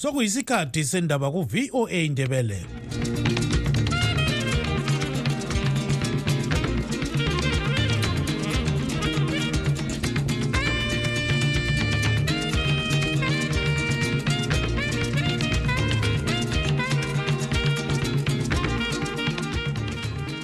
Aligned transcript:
sokuyisikhathi 0.00 0.84
sendaba 0.84 1.30
ku-voa 1.32 1.88
indebele 1.90 2.60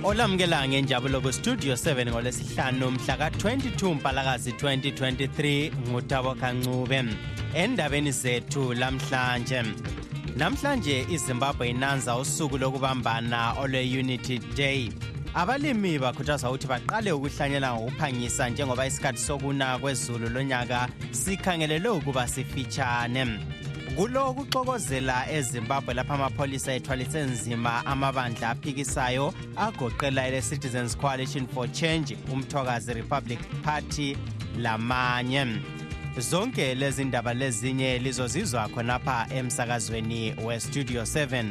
olamukela 0.02 0.64
ngenjabulo 0.68 1.20
kustudio 1.20 1.74
7 1.76 2.06
ngolesihlanu 2.10 2.88
mhla 2.96 3.14
ka-22 3.20 3.94
mpalakazi 4.00 4.50
2023 4.56 5.72
ngutabo 5.92 6.32
kancube 6.40 7.02
endabeni 7.54 8.12
zethu 8.12 8.74
lamhlanje 8.74 9.62
namhlanje 10.36 11.06
izimbabwe 11.10 11.68
inanza 11.68 12.16
usuku 12.16 12.58
lokubambana 12.58 13.52
olwe-unity 13.60 14.38
day 14.56 14.88
abalimi 15.34 15.98
bakhuthaza 15.98 16.48
ukuthi 16.50 16.66
baqale 16.66 17.12
ukuhlanyela 17.12 17.74
ngokuphangisa 17.74 18.48
njengoba 18.48 18.86
isikhathi 18.86 19.18
sokuna 19.18 19.78
kwezulu 19.78 20.28
lonyaka 20.28 20.88
sikhangelelwe 21.10 21.88
ukuba 21.90 22.28
sifitshane 22.28 23.26
kulokuxokozela 23.96 25.30
ezimbabwe 25.32 25.94
lapho 25.94 26.12
amapholisa 26.14 26.74
ethwalise 26.74 27.20
nzima 27.20 27.86
amabandla 27.86 28.50
aphikisayo 28.50 29.34
agoqela 29.56 30.26
ele-citizens 30.28 30.96
coalition 30.96 31.46
for 31.54 31.72
change 31.72 32.16
umthokazi 32.32 32.94
republic 32.94 33.38
party 33.62 34.16
lamanye 34.58 35.46
zonke 36.20 36.74
lezi 36.74 37.04
ndaba 37.04 37.34
lezinye 37.34 37.98
lizozizwa 37.98 38.68
khonapha 38.68 39.26
emsakazweni 39.34 40.34
westudio 40.44 41.02
7 41.02 41.44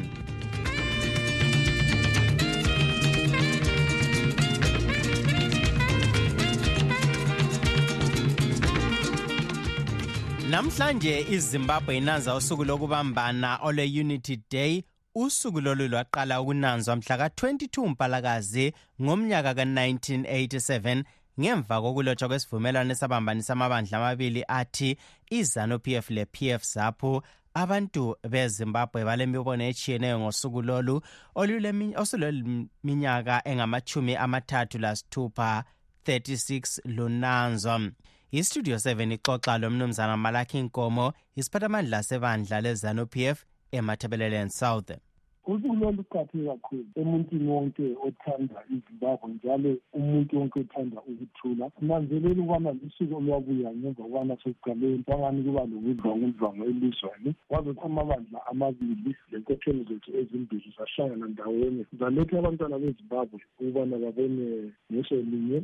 Namhlanje 10.50 11.26
iZimbabwe 11.30 11.98
inanza 11.98 12.36
usuku 12.36 12.64
lokubambana 12.64 13.60
olwe 13.64 13.84
Unity 14.00 14.40
Day 14.52 14.84
usuku 15.16 15.62
lolu 15.62 15.88
lwaqala 15.88 16.42
ukunanzwa 16.42 16.96
mhla 16.96 17.18
ka 17.18 17.28
22 17.28 17.88
Mpalakazi 17.88 18.74
ngomnyaka 19.02 19.54
ka 19.56 19.64
1987 19.64 21.04
ngemva 21.40 21.76
kokulotshwa 21.82 22.28
kwesivumelwano 22.28 22.92
esabambanisa 22.92 23.54
amabandla 23.54 23.98
amabili 23.98 24.42
athi 24.48 24.98
izanu-pf 25.40 26.10
le-pf 26.10 26.64
zaphu 26.74 27.14
abantu 27.62 28.04
bezimbabwe 28.32 29.02
balemibono 29.08 29.64
etshiyeneyo 29.64 30.20
ngosuku 30.20 30.62
lolu 30.62 30.96
osuleminyaka 32.02 33.36
engamachumi 33.50 34.14
amathathu 34.16 34.78
lasithupha 34.84 35.64
36 36.06 36.80
lunanzo 36.96 37.76
istudio 38.32 38.76
7 38.76 39.14
ixoxa 39.16 39.54
lomnumzana 39.62 40.18
malaki 40.18 40.58
nkomo 40.68 41.14
isiphathamandla 41.40 42.00
sebandla 42.04 42.58
lezanup 42.66 43.12
f 43.34 43.38
emathebeleleni 43.72 44.50
south 44.52 44.90
kulolo 45.46 45.88
luqaphe 45.98 46.38
kakhulu 46.48 46.86
emuntwini 47.02 47.48
wonke 47.56 47.84
othanda 48.08 48.58
izimbabwe 48.76 49.28
njalo 49.34 49.72
umuntu 49.98 50.32
wonke 50.40 50.58
othanda 50.64 50.98
ukuthula 51.10 51.66
sinanzelela 51.76 52.40
ukubana 52.44 52.70
lusuku 52.80 53.14
olwabuya 53.20 53.70
ngemva 53.78 54.04
kubana 54.08 54.34
sokuqale 54.42 54.86
empangani 54.96 55.40
kuba 55.46 55.62
lokudlwangudlwango 55.72 56.64
elizweni 56.72 57.30
kwazothi 57.50 57.84
amabandla 57.90 58.38
amabili 58.52 59.12
lenkokheli 59.32 59.82
zethu 59.90 60.10
ezimbili 60.20 60.68
zahlangana 60.78 61.26
ndawonye 61.34 61.84
zaletha 62.00 62.36
abantwana 62.40 62.76
bezimbabwe 62.84 63.36
ukubana 63.52 63.96
babone 64.04 64.46
ngeso 64.90 65.14
linye 65.32 65.60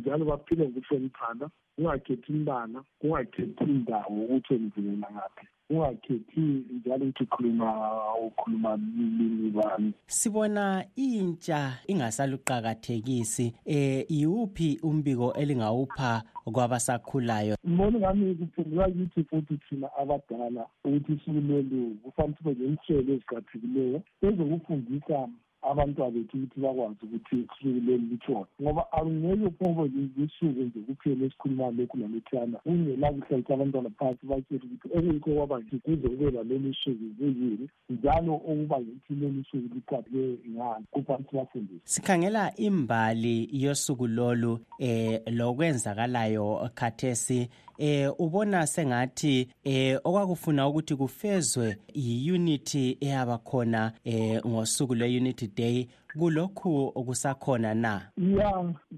njalo 0.00 0.22
baphile 0.30 0.62
ngokuhloniphana 0.68 1.44
kungakhethi 1.74 2.28
imbala 2.36 2.78
kungakhethi 2.98 3.62
indawo 3.74 4.14
ukuthi 4.24 4.50
enzilela 4.58 5.08
ngaphi 5.14 5.46
ungakhethile 5.70 6.62
njalo 6.70 7.04
ukuthi 7.06 7.22
ukhuluma 7.22 8.00
ukhuluma 8.14 8.76
limi 8.76 9.50
bani 9.50 9.92
sibona 10.18 10.64
intsha 10.96 11.60
ingasaluqakathekisi 11.92 13.46
eh 13.76 14.04
iwuphi 14.18 14.70
umbiko 14.88 15.28
elingawupha 15.40 16.10
kwabasakhulayo 16.54 17.54
mbona 17.64 17.96
ngami 17.98 18.34
kuphendula 18.40 18.84
ukuthi 18.90 19.20
futhi 19.30 19.54
thina 19.68 19.86
abadala 20.02 20.66
ukuthi 20.84 21.20
sikulelu 21.22 21.80
kufanele 22.02 22.34
kube 22.42 22.54
nemihlelo 22.60 23.10
eziqaphekileyo 23.14 23.98
ezokufundisa 24.26 25.18
abantwana 25.62 26.10
bethu 26.10 26.48
bakwazi 26.56 26.96
ukuthi 27.04 27.36
usuku 27.36 27.68
leli 27.68 27.98
lithona 28.06 28.46
ngoba 28.62 28.92
akungeke 28.92 29.50
kuba 29.58 29.84
zisuku 29.88 30.60
nje 30.62 30.80
kuphela 30.86 31.24
esikhuluma 31.24 31.70
lokhu 31.70 31.96
nalethiyana 31.98 32.56
kungelakudlalisa 32.64 33.54
abantwana 33.54 33.90
phansi 33.98 34.26
batshele 34.26 34.66
ukuthi 34.74 34.98
okuyikho 34.98 35.30
kwabanje 35.36 35.76
kuze 35.84 35.96
kube 36.08 36.30
lalolu 36.32 36.74
suku 36.80 37.06
kuyini 37.18 37.68
njalo 37.90 38.34
okuba 38.36 38.76
yithi 38.78 39.12
lolu 39.20 39.40
suku 39.50 39.68
liqabule 39.74 40.38
ngani 40.50 40.84
kufanele 40.90 41.26
sibafundise 41.30 41.80
sikhangela 41.84 42.56
imbali 42.56 43.48
yosuku 43.52 44.06
lolu 44.06 44.58
um 44.78 45.18
lokwenzakalayo 45.36 46.70
khathesi 46.74 47.48
eh 47.82 48.08
ubona 48.18 48.66
sengathi 48.66 49.48
eh 49.64 49.96
okwakufuna 50.04 50.68
ukuthi 50.68 50.94
kufezwe 50.96 51.76
iunity 51.94 52.84
eyabakhona 53.06 53.92
eh 54.04 54.32
ngosuku 54.48 54.94
lweunity 54.94 55.46
day 55.58 55.86
kulokhu 56.18 56.92
okusakhona 56.94 57.74
na 57.74 58.10
ya 58.38 58.52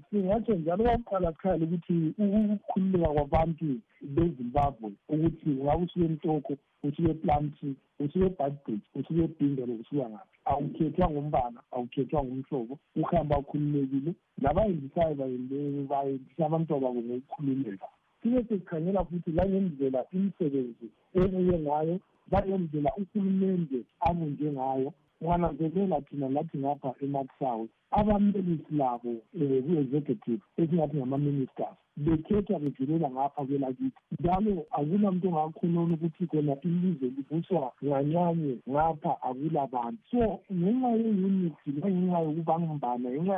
singatsho 0.09 0.53
njalo 0.55 0.83
kwakuqala 0.83 1.31
kuqala 1.31 1.59
ukuthi 1.65 1.95
ukukhululeka 2.19 3.07
kwabantu 3.13 3.67
bezimbabwe 4.15 4.89
ukuthi 5.13 5.49
ungakusuke 5.61 6.05
entoko 6.05 6.53
usuke 6.83 7.13
planti 7.21 7.67
usuke 7.99 8.25
ebhadbridge 8.25 8.87
usuke 8.99 9.21
ebhindelo 9.27 9.73
usuka 9.81 10.05
ngaphi 10.09 10.37
awukhethwa 10.51 11.05
ngombala 11.11 11.59
awukhethwa 11.73 12.19
ngomhlobo 12.25 12.73
ukuhamba 12.95 13.35
ukhululekile 13.41 14.11
nabayendisayo 14.43 15.15
bayendisa 15.15 16.45
abantwababo 16.45 16.99
ngokukhululeka 17.05 17.87
sibe 18.23 18.43
sikhangela 18.49 19.01
futhi 19.09 19.31
langendlela 19.37 20.01
imisebenzi 20.13 20.87
ebuye 21.21 21.55
ngayo 21.65 21.95
langendlela 22.31 22.89
uhulumende 23.01 23.79
abunje 24.07 24.47
ngayo 24.57 24.89
nganazelela 25.23 25.97
thina 26.07 26.27
lathi 26.35 26.55
ngapha 26.63 26.89
emakusawu 27.03 27.63
abamelisi 27.99 28.71
labo 28.81 29.11
um 29.39 29.41
eh, 29.43 29.61
ku-executive 29.65 30.41
esingathi 30.59 30.95
ngama-ministers 30.99 31.75
bekhetha 32.03 32.55
bejulela 32.63 33.07
ngapha 33.15 33.39
kwelakithi 33.47 33.99
njalo 34.19 34.53
akunamuntu 34.77 35.25
ongakhulona 35.29 35.93
ukuthi 35.97 36.23
khona 36.31 36.53
ilizwe 36.67 37.07
libuswa 37.15 37.67
nganyanye 37.85 38.53
ngapha 38.71 39.11
akulabantu 39.27 39.99
so 40.11 40.21
ngenxa 40.57 40.89
ye-unity 40.99 41.67
nangenxa 41.79 42.17
yokubambana 42.25 43.05
ngenxa 43.11 43.37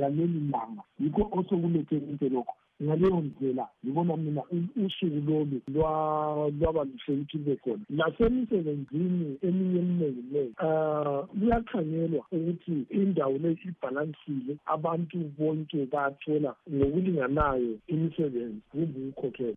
yaleli 0.00 0.40
langa 0.52 0.82
yikho 1.00 1.22
osokulethe 1.38 1.96
konke 2.06 2.28
lokho 2.36 2.54
ngaleyo 2.82 3.20
ndlela 3.20 3.68
ngibona 3.84 4.16
mina 4.16 4.42
usuku 4.86 5.20
lolu 5.26 5.60
lwaba 5.68 6.84
lihle 6.84 7.14
ukuthi 7.14 7.38
libe 7.38 7.56
khona 7.56 7.84
nasemisebenzini 7.88 9.38
eminye 9.42 9.80
eminingi 9.82 10.22
leyo 10.32 10.48
um 10.62 10.66
ah, 10.66 11.22
luyakhangelwa 11.40 12.24
ukuthi 12.32 12.86
indawo 12.90 13.38
le 13.38 13.58
ibhalansile 13.64 14.54
abantu 14.66 15.16
bonke 15.38 15.86
bathola 15.92 16.50
ngokulinganayo 16.74 17.74
imisebenzi 17.86 18.60
kumbe 18.70 19.00
ukukhokhela 19.08 19.56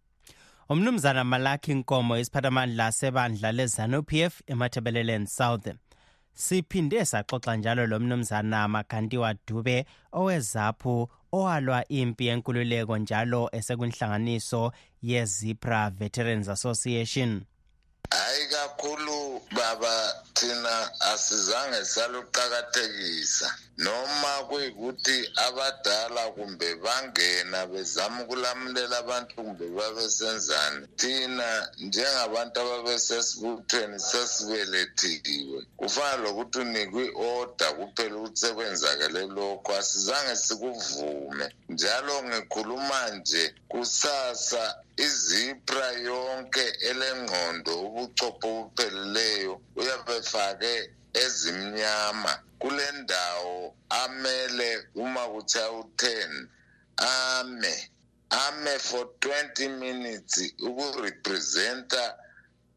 umnumzana 0.69 1.23
malaki 1.23 1.73
nkomo 1.73 2.17
isiphathamandla 2.17 2.91
sebandla 2.91 3.51
lezanup 3.51 4.11
f 4.13 4.41
emathebeleleni 4.47 5.27
southern 5.27 5.77
siphinde 6.33 7.05
saxoxa 7.05 7.55
njalo 7.55 7.87
lo 7.87 7.99
mnumzana 7.99 8.67
makantiwa 8.67 9.35
dube 9.47 9.85
owezaphu 10.11 11.09
owalwa 11.31 11.87
impi 11.99 12.23
yenkululeko 12.29 12.97
njalo 12.97 13.49
esekwinhlanganiso 13.57 14.61
ye-zipra 15.09 15.81
veterans 15.99 16.47
association 16.49 17.31
hayi 18.11 18.45
kakhulu 18.81 19.41
baba 19.55 20.23
thina 20.35 20.71
asizange 21.11 21.79
saluqakathekisa 21.93 23.47
noma 23.83 24.33
kuyikuthi 24.49 25.17
abadala 25.45 26.23
kumbe 26.35 26.69
bangena 26.83 27.59
bezama 27.71 28.17
ukulamulela 28.23 28.95
abantu 29.03 29.31
kumbe 29.37 29.65
babesenzani 29.77 30.81
thina 30.99 31.49
njengabantu 31.85 32.55
ababesesibuthweni 32.65 33.97
sesibelethikiwe 34.09 35.59
kufana 35.79 36.15
lokuthi 36.23 36.57
unikwe 36.63 37.03
i-oda 37.09 37.67
kuphela 37.77 38.15
ukuthi 38.17 38.37
sekwenzakele 38.41 39.21
lokho 39.35 39.71
asizange 39.81 40.33
sikuvume 40.45 41.45
njalo 41.73 42.15
ngikhuluma 42.27 42.99
nje 43.15 43.43
kusasa 43.71 44.63
izipra 45.07 45.87
yonke 46.07 46.63
elengqondo 46.89 47.71
ubucopho 47.87 48.45
obupheleleyo 48.53 49.53
uyabefake 49.79 50.73
ezimnyama 51.23 52.31
kule 52.61 52.85
ndawo 53.01 53.55
amele 54.01 54.69
uma 55.03 55.23
kuthi 55.33 55.57
awu-10 55.67 56.01
ame 57.37 57.73
ame 58.43 58.73
for 58.87 59.05
20 59.23 59.83
minutes 59.83 60.35
ukurepresenta 60.67 62.03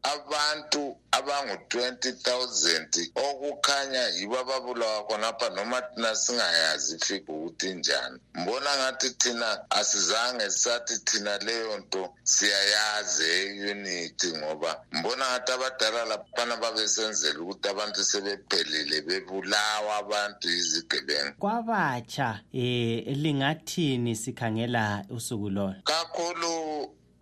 abantu 0.03 0.97
abangu-20 1.11 2.11
000 2.11 3.09
okukhanya 3.27 4.03
yibo 4.17 4.35
ababulawa 4.39 4.99
khonapha 5.07 5.47
noma 5.55 5.79
thina 5.81 6.15
singayazi 6.15 6.95
ifika 6.95 7.31
ukuthi 7.33 7.73
njani 7.73 8.19
mbona 8.35 8.69
ngathi 8.79 9.09
thina 9.09 9.69
asizange 9.69 10.49
sathi 10.49 10.97
thina 11.07 11.33
leyo 11.45 11.71
nto 11.79 12.01
siyayazi 12.33 13.23
eyunithi 13.37 14.27
ngoba 14.37 14.71
mbona 14.97 15.25
ngathi 15.31 15.51
abadala 15.55 16.01
laphana 16.09 16.53
babesenzela 16.63 17.37
ukuthi 17.43 17.65
abantu 17.73 18.01
sebephelile 18.09 18.97
bebulawa 19.07 19.91
abantu 20.03 20.45
izigebenga 20.59 21.31
kwabatsha 21.41 22.29
um 22.29 22.59
eh, 22.59 23.07
lingathini 23.23 24.11
sikhangela 24.23 25.05
usuku 25.15 25.49
lona 25.55 25.77
kakhulu 25.91 26.53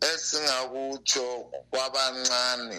esingakutsho 0.10 1.26
kwabancane 1.70 2.78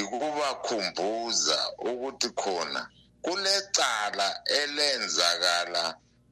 ikubakhumbuza 0.00 1.58
ukuthi 1.90 2.28
khona 2.40 2.82
kulecala 3.24 4.26
elenzakala 4.58 5.82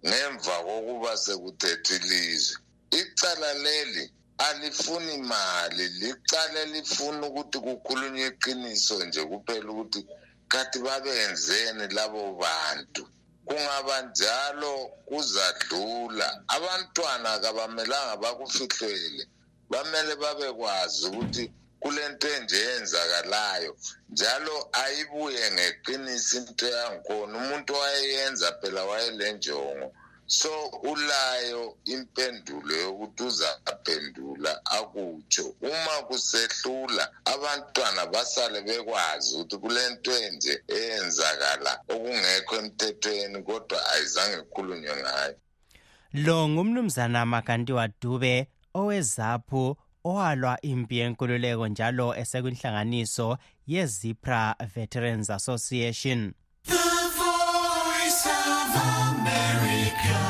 ngemva 0.06 0.54
kokuba 0.66 1.12
sekuthethe 1.24 1.94
ilizwe 2.00 2.56
icala 3.00 3.48
leli 3.64 4.04
alifuni 4.48 5.14
mali 5.30 5.84
licala 6.02 6.58
elifuna 6.66 7.22
ukuthi 7.30 7.58
kukhulunywe 7.66 8.26
iqiniso 8.32 8.94
nje 9.06 9.22
kuphela 9.30 9.68
ukuthi 9.74 10.00
kanti 10.52 10.78
babenzeni 10.86 11.84
labo 11.96 12.22
bantu 12.42 13.02
kungaba 13.46 13.96
njalo 14.06 14.72
kuzadlula 15.08 16.26
abantwana 16.56 17.28
kabamelanga 17.44 18.14
bakufihlwele 18.22 19.24
bamele 19.70 20.12
babekwazi 20.22 21.06
ukuthi 21.06 21.44
kulento 21.82 22.26
enje 22.36 22.56
yenzakalayo 22.68 23.72
njalo 24.12 24.56
ayibuye 24.82 25.42
ngeqiniso 25.54 26.34
into 26.38 26.66
yangikhona 26.76 27.34
umuntu 27.42 27.72
wayeyenza 27.80 28.48
phela 28.60 28.82
wayelenjongo 28.90 29.86
so 30.38 30.52
ulayo 30.90 31.62
impendulo 31.94 32.72
yokuthi 32.84 33.22
uzaphendula 33.30 34.52
akutsho 34.78 35.44
uma 35.70 35.96
kusehlula 36.08 37.04
abantwana 37.32 38.02
basale 38.12 38.58
bekwazi 38.66 39.28
ukuthi 39.36 39.56
kule 39.62 39.82
nto 39.92 40.12
enje 40.24 40.52
eyenzakala 40.76 41.72
okungekho 41.92 42.52
emthethweni 42.60 43.38
kodwa 43.46 43.78
ayizange 43.92 44.36
kukhulunywe 44.44 44.94
ngayo 45.02 45.36
lo 46.24 46.36
ngumnumzana 46.50 47.20
makanti 47.32 47.72
wadube 47.78 48.34
owezaphu 48.80 49.76
owalwa 50.10 50.54
impi 50.72 50.96
yenkululeko 50.98 51.66
njalo 51.68 52.06
esekwinhlanganiso 52.20 53.28
yezipra 53.72 54.54
veterans 54.74 55.30
association 55.38 56.20
The 56.62 56.88
Voice 57.18 58.24
of 58.40 58.72
America, 59.08 60.20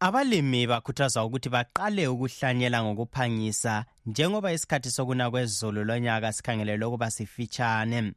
abalimi 0.00 0.66
bakhuthazwa 0.66 1.24
ukuthi 1.24 1.48
baqale 1.48 2.08
ukuhlanyela 2.08 2.82
ngokuphangisa 2.84 3.84
njengoba 4.06 4.52
isikhathi 4.52 4.90
sokuna 4.90 5.30
kwezulu 5.30 5.84
lonyaka 5.84 6.32
sikhangelelwe 6.32 6.86
ukuba 6.86 7.10
sifitshane 7.10 8.12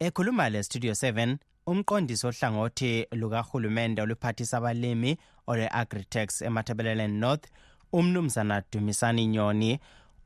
ekhuluma 0.00 0.48
le 0.50 0.62
studio 0.62 0.92
7 0.92 1.36
umqondisi 1.66 2.26
ohlangothi 2.26 3.06
lukahulumende 3.12 4.02
oluphathisa 4.02 4.56
abalimi 4.58 5.10
olwe-agritex 5.50 6.42
emathebeleland 6.42 7.14
north 7.22 7.46
umnumzana 7.98 8.62
dumisani 8.72 9.26
nyoni 9.26 9.70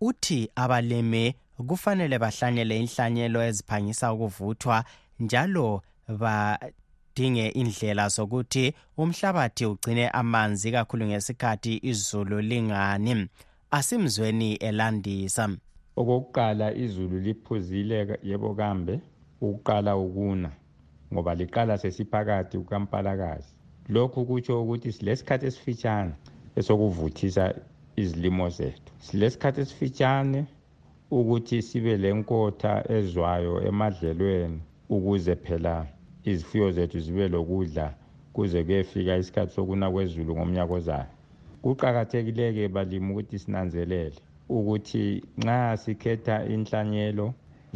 uthi 0.00 0.50
abalimi 0.64 1.34
kufanele 1.68 2.16
bahlanyele 2.18 2.74
inhlanyelo 2.80 3.38
eziphangisa 3.48 4.12
ukuvuthwa 4.12 4.84
njalo 5.20 5.82
badinge 6.20 7.46
indlela 7.48 8.08
zokuthi 8.08 8.64
umhlabathi 9.02 9.64
ugcine 9.66 10.04
amanzi 10.08 10.72
kakhulu 10.72 11.04
ngesikhathi 11.06 11.74
izulu 11.90 12.40
lingani 12.40 13.28
asimzweni 13.70 14.50
elandisa 14.66 15.44
okokuqala 16.00 16.66
izulu 16.84 17.16
liphuzile 17.26 18.18
yebo 18.28 18.54
kambe 18.54 18.94
ukuqala 19.40 19.96
ukuna 19.96 20.50
ngoba 21.12 21.32
liqala 21.34 21.78
sesiphakathi 21.78 22.58
kukampalakazi 22.58 23.50
lokhu 23.94 24.18
kutsho 24.28 24.54
ukuthi 24.62 24.90
silesikhathi 24.96 25.44
esifitshane 25.50 26.12
esokuvuthisa 26.58 27.44
izilimo 28.02 28.46
zethu 28.56 28.90
silesikhathi 29.06 29.58
esifitshane 29.64 30.40
ukuthi 31.16 31.56
sibe 31.68 31.94
lenkotha 32.04 32.72
ezwayo 32.96 33.54
emadlelweni 33.70 34.58
ukuze 34.94 35.34
phela 35.44 35.76
izifuyo 36.30 36.66
zethu 36.76 36.98
zibe 37.06 37.24
lokudla 37.34 37.86
kuze 38.34 38.58
kuyefika 38.66 39.12
isikhathi 39.22 39.52
sokuna 39.56 39.86
kwezulu 39.94 40.30
ngomnyaka 40.36 40.74
ozayo 40.78 41.10
kuqakathekile-ke 41.62 42.64
balimi 42.74 43.08
ukuthi 43.12 43.36
sinanzelele 43.42 44.18
ukuthi 44.56 45.02
nxa 45.40 45.58
sikhetha 45.82 46.36
inhlanyelo 46.54 47.26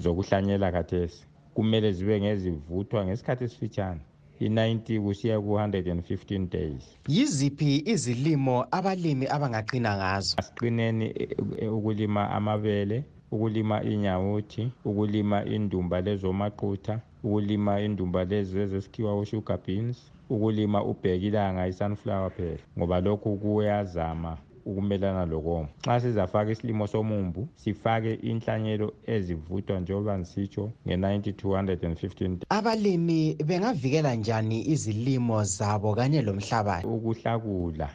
zokuhlanyela 0.03 0.69
kathesi 0.77 1.23
kumele 1.61 1.89
zibe 1.97 2.15
ngezivuthwa 2.21 3.01
ngesikhathi 3.07 3.45
esifitshane 3.45 4.01
i-90 4.47 4.97
kusiya 5.05 5.37
ku-115 5.41 6.49
days 6.55 6.83
yiziphi 7.17 7.71
izilimo 7.93 8.57
abalimi 8.79 9.27
abangaqina 9.37 9.91
ngazo 10.01 10.33
asiqineni 10.41 11.07
e, 11.23 11.29
e, 11.59 11.67
ukulima 11.77 12.23
amabele 12.39 12.99
ukulima 13.35 13.77
inyawuthi 13.93 14.65
ukulima 14.89 15.39
indumba 15.57 15.97
lezomaqutha 16.07 16.95
ukulima 17.27 17.73
indumba 17.87 18.21
lezi 18.31 18.57
ezesikhiwa 18.65 19.13
ushugar 19.23 19.59
beans 19.67 19.99
ukulima 20.33 20.79
ubhekilanga 20.91 21.63
i-sunflower 21.71 22.31
phela 22.37 22.63
ngoba 22.79 22.97
lokhu 23.07 23.31
kuyazama 23.43 24.33
ukumelana 24.71 25.27
lokomo 25.27 25.69
xa 25.85 26.01
sizafaka 26.01 26.51
isilimo 26.53 26.85
somumbu 26.87 27.43
sifake 27.63 28.13
inhlanyelo 28.31 28.89
ezivuthwa 29.15 29.81
njengoba 29.81 30.19
ngisitsho 30.19 30.65
nge-90 30.87 31.33
215 31.33 32.39
abalimi 32.59 33.21
bengavikela 33.49 34.15
njani 34.15 34.59
izilimo 34.73 35.37
zabo 35.57 35.95
kanye 35.95 36.21
lomhlabathi 36.27 36.87
ukuhlakula 36.97 37.89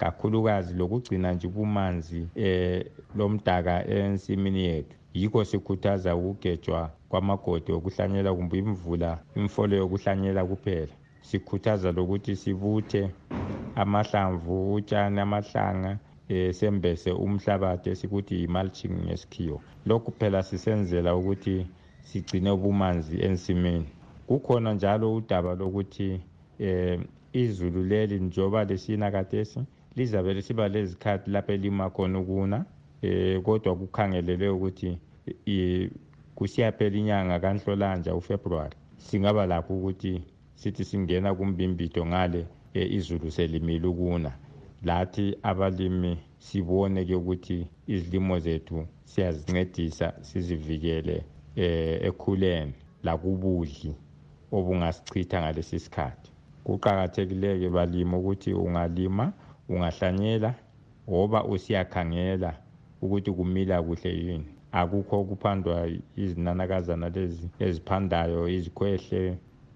kakhulukazi 0.00 0.70
lokugcina 0.80 1.28
nje 1.34 1.48
kumanzi 1.48 2.20
eh 2.46 2.80
lomdaka 3.16 3.74
ensimini 3.86 4.60
yethu 4.70 4.94
yikho 5.18 5.40
sikhuthaza 5.50 6.10
ukugejwa 6.18 6.80
kwamagodi 7.10 7.70
okuhlanyela 7.78 8.30
kumbe 8.36 8.56
imvula 8.64 9.10
imfolo 9.40 9.72
yokuhlanyela 9.80 10.42
kuphela 10.50 10.94
sikhuthaza 11.28 11.88
lokuthi 11.96 12.32
sivuthe 12.42 13.02
amahlamvu 13.82 14.54
utshani 14.74 15.18
amahlanga 15.26 15.92
eh 16.28 16.52
sembese 16.52 17.10
umhlabathi 17.12 17.86
esikuthi 17.92 18.34
yi-mulching 18.40 18.94
ngesikhiwo 19.06 19.58
lokhu 19.88 20.10
phela 20.18 20.42
sisenzela 20.48 21.10
ukuthi 21.18 21.54
sigcine 22.08 22.50
ubumanzi 22.58 23.14
ensimini 23.26 23.86
kukhona 24.28 24.70
njalo 24.74 25.06
udaba 25.16 25.54
lokuthi 25.60 26.20
eh 26.58 26.98
izulu 27.42 27.82
leli 27.90 28.20
njoba 28.20 28.64
lesina 28.64 29.10
katesi 29.10 29.60
lizabe 29.96 30.34
lisiba 30.34 30.68
lezikhathi 30.68 31.30
lapho 31.30 31.52
elima 31.52 31.90
khona 31.90 32.18
ukuna 32.22 32.58
eh 33.06 33.40
kodwa 33.42 33.72
kukhangelelwe 33.80 34.48
ukuthi 34.56 34.90
kusiyaphela 36.36 36.96
inyanga 36.98 37.40
kanhlolanja 37.42 38.14
ufebruwari 38.14 38.76
singaba 39.06 39.46
lapho 39.46 39.74
ukuthi 39.78 40.22
sithi 40.60 40.84
singena 40.84 41.34
kumbimbito 41.34 42.06
ngale 42.06 42.46
eh, 42.74 42.86
izulu 42.96 43.26
selimile 43.30 43.86
ukuna 43.88 44.30
lathi 44.88 45.26
abalimi 45.42 46.12
sibone-ke 46.46 47.14
ukuthi 47.20 47.56
izilimo 47.94 48.34
zethu 48.44 48.76
siyazincedisa 49.10 50.06
sizivikele 50.28 51.16
eh, 51.64 51.94
ekhuleni 52.08 52.74
lakubudli 53.06 53.90
obungasichitha 54.56 55.36
ngalesi 55.42 55.76
sikhathi 55.84 56.28
kuqakathekile-ke 56.64 57.68
balimi 57.76 58.14
ukuthi 58.20 58.50
ungalima 58.64 59.24
ungahlanyela 59.72 60.50
oba 61.20 61.38
usiyakhangela 61.52 62.50
ukuthi 63.04 63.30
kumila 63.38 63.76
kuhle 63.86 64.10
yini 64.24 64.48
akukho 64.80 65.14
okuphandwa 65.22 65.74
izinanakazana 66.22 67.06
lezi 67.14 67.46
eziphandayo 67.66 68.40
izikhwehle 68.56 69.20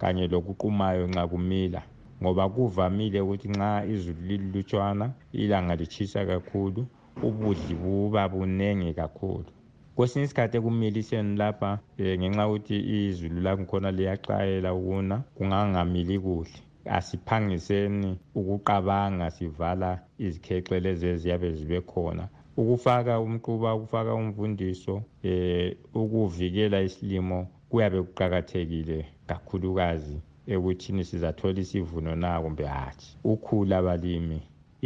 kanye 0.01 0.25
lokuqumayo 0.33 1.03
nxa 1.11 1.25
kumila 1.33 1.81
ngoba 2.23 2.44
kuvamile 2.54 3.18
ukuthi 3.25 3.49
nxa 3.54 3.70
izulu 3.94 4.20
lilutshwana 4.28 5.06
ilanga 5.42 5.75
litshisa 5.80 6.20
kakhulu 6.30 6.80
ubudli 7.28 7.75
buba 7.82 8.23
bunengi 8.32 8.90
kakhulu 9.00 9.49
kwesinye 9.96 10.25
isikhathi 10.26 10.56
ekumiliseni 10.58 11.30
lapha 11.42 11.70
um 12.00 12.14
ngenxa 12.18 12.42
yokuthi 12.46 12.76
izulu 13.02 13.38
lakhona 13.46 13.88
liyaqayela 13.99 14.70
ukuna 14.78 15.16
kungangamili 15.37 16.16
kuhle 16.25 16.56
asiphangiseni 16.99 18.11
ukuqabanga 18.38 19.26
sivala 19.37 19.88
izikhexe 20.26 20.75
lezi 20.85 21.04
eziyabe 21.12 21.49
zibe 21.58 21.78
khona 21.90 22.25
ukufaka 22.61 23.12
umquba 23.25 23.68
ukufaka 23.78 24.11
umvundiso 24.20 24.94
um 25.28 25.68
ukuvikela 26.00 26.78
isilimo 26.88 27.38
kuyabe 27.70 27.99
kuqakathekile 28.06 28.99
kakhulukazi 29.28 30.16
ekuthini 30.55 31.05
sizathola 31.05 31.61
isivuno 31.61 32.15
na 32.23 32.31
kumbe 32.43 32.65
hatshi 32.76 33.09
ukhula 33.33 33.75
abalimi 33.79 34.38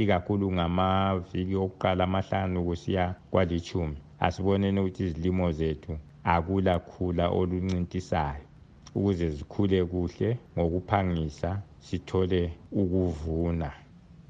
ikakhulu 0.02 0.44
ngamaviki 0.56 1.54
okuqala 1.64 2.02
amahlanu 2.08 2.58
kusiya 2.68 3.04
kwalithumi 3.30 3.96
asiboneni 4.26 4.78
ukuthi 4.80 5.02
izilimo 5.06 5.46
zethu 5.58 5.92
akula 6.34 6.74
khula 6.88 7.24
oluncintisayo 7.38 8.44
ukuze 8.96 9.26
zikhule 9.36 9.78
kuhle 9.90 10.28
ngokuphangisa 10.56 11.50
sithole 11.86 12.42
ukuvuna 12.80 13.68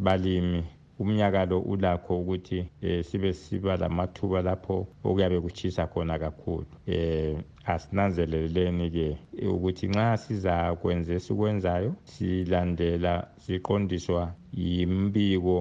balimi 0.04 0.62
umnyaka 1.00 1.40
lo 1.50 1.56
ulakho 1.72 2.12
ukuthi 2.20 2.58
um 2.60 3.02
sibe 3.08 3.30
siba 3.40 3.72
lamathuba 3.80 4.38
lapho 4.46 4.76
okuyabe 5.06 5.36
kutshisa 5.44 5.82
khona 5.92 6.14
kakhulu 6.22 6.66
um 6.92 7.38
asinanzeleleni-ke 7.74 9.06
ukuthi 9.54 9.86
nxa 9.94 10.06
sizakwenza 10.22 11.10
esikwenzayo 11.18 11.90
silandela 12.12 13.12
siqondiswa 13.42 14.22
yimbiko 14.64 15.56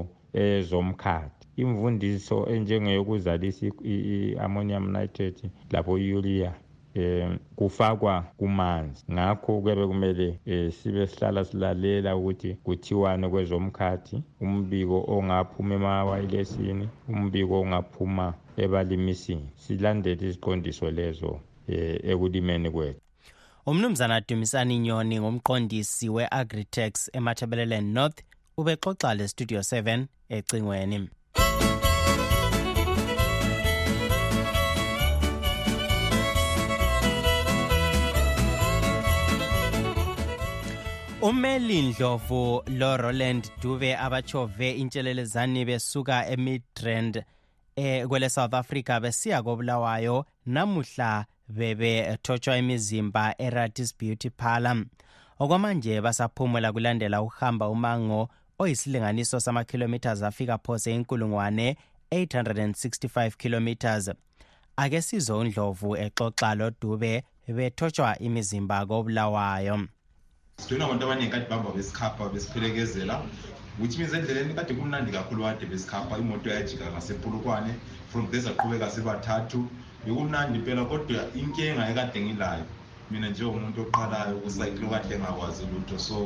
ezomkhathi 0.45 1.43
imvundiso 1.63 2.37
enjengeyokuzalisa 2.53 3.63
i-ammonium 3.93 4.85
nitrate 4.95 5.45
labo 5.73 5.93
urea 6.17 6.51
eh 7.03 7.25
kufakwa 7.57 8.13
kumanzi 8.39 8.99
ngakho 9.15 9.49
kuyabe 9.63 9.83
kumele 9.91 10.27
eh, 10.51 10.65
sibe 10.77 11.03
sihlala 11.11 11.41
silalela 11.49 12.11
ukuthi 12.19 12.49
kuthiwani 12.65 13.25
kwezomkhathi 13.33 14.17
umbiko 14.45 14.97
ongaphuma 15.15 15.73
emawayilesini 15.79 16.85
umbiko 17.13 17.53
ongaphuma 17.63 18.25
ebalimisini 18.63 19.47
silandele 19.63 20.23
iziqondiso 20.29 20.87
lezo 20.99 21.31
Eh, 21.69 21.99
ekulimeni 22.03 22.71
kwethu 22.71 22.99
umnumzana 23.65 24.21
dumisani 24.21 24.79
nyoni 24.79 25.19
ngumqondisi 25.19 26.09
we-agritex 26.15 26.93
emathebeleland 27.17 27.87
north 27.95 28.17
ubexoxa 28.59 29.09
lestudio 29.17 29.59
7 29.59 30.05
ecingweni 30.37 30.99
umeli 41.27 41.77
ndlovu 41.89 42.41
loroland 42.81 43.43
dube 43.61 43.91
abatshove 44.05 44.67
intshelelezane 44.81 45.61
besuka 45.69 46.17
emidrand 46.33 47.13
eh, 47.81 48.07
kwele 48.09 48.27
south 48.29 48.53
africa 48.61 48.95
besiya 49.03 49.37
kobulawayo 49.45 50.25
namuhla 50.45 51.25
bebethotshwa 51.49 52.57
imizimba 52.61 53.35
eratis 53.41 53.89
beauty 53.99 54.29
parlor 54.29 54.85
okwamanje 55.41 55.97
basaphumula 56.05 56.69
kulandela 56.71 57.21
ukuhamba 57.25 57.65
umango 57.73 58.29
oyisilinganiso 58.61 59.39
samakhilometers 59.41 60.21
afika 60.29 60.57
phose 60.61 60.93
inkulungwane 60.95 61.77
865 62.11 63.31
kilometers 63.41 64.05
ake 64.77 64.99
sizo 65.01 65.33
undlovu 65.41 65.89
exoxa 65.97 66.49
lodube 66.59 67.13
bethotshwa 67.57 68.09
imizimba 68.27 68.77
kobulawayo 68.85 69.75
sidwena 70.61 70.83
abantu 70.85 71.03
abaningi 71.05 71.31
kade 71.33 71.45
bahamba 71.49 71.71
besikhapha 71.77 72.29
besiphelekezela 72.33 73.25
which 73.81 73.97
means 73.97 74.13
endleleni 74.13 74.53
kade 74.53 74.73
kumnandi 74.77 75.11
kakhulu 75.11 75.41
kade 75.43 75.65
besikhapha 75.65 76.13
imoto 76.21 76.49
yajika 76.53 76.85
ngasepulukwane 76.93 77.73
from 78.11 78.27
there 78.31 78.41
saqhubeka 78.45 78.85
sibathathu 78.93 79.59
bekumnandi 80.05 80.59
phela 80.65 80.83
kodwa 80.89 81.21
inkinga 81.41 81.83
ekade 81.91 82.19
ngilayo 82.25 82.65
mina 83.11 83.27
njengomuntu 83.33 83.79
oqalayo 83.85 84.33
ukusayikile 84.39 84.85
okade 84.89 85.13
engakwazi 85.17 85.63
lutho 85.71 85.97
so 86.07 86.17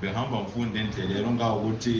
behamba 0.00 0.36
mfunde 0.46 0.76
endleleni 0.84 1.26
ongawukuthi 1.30 1.94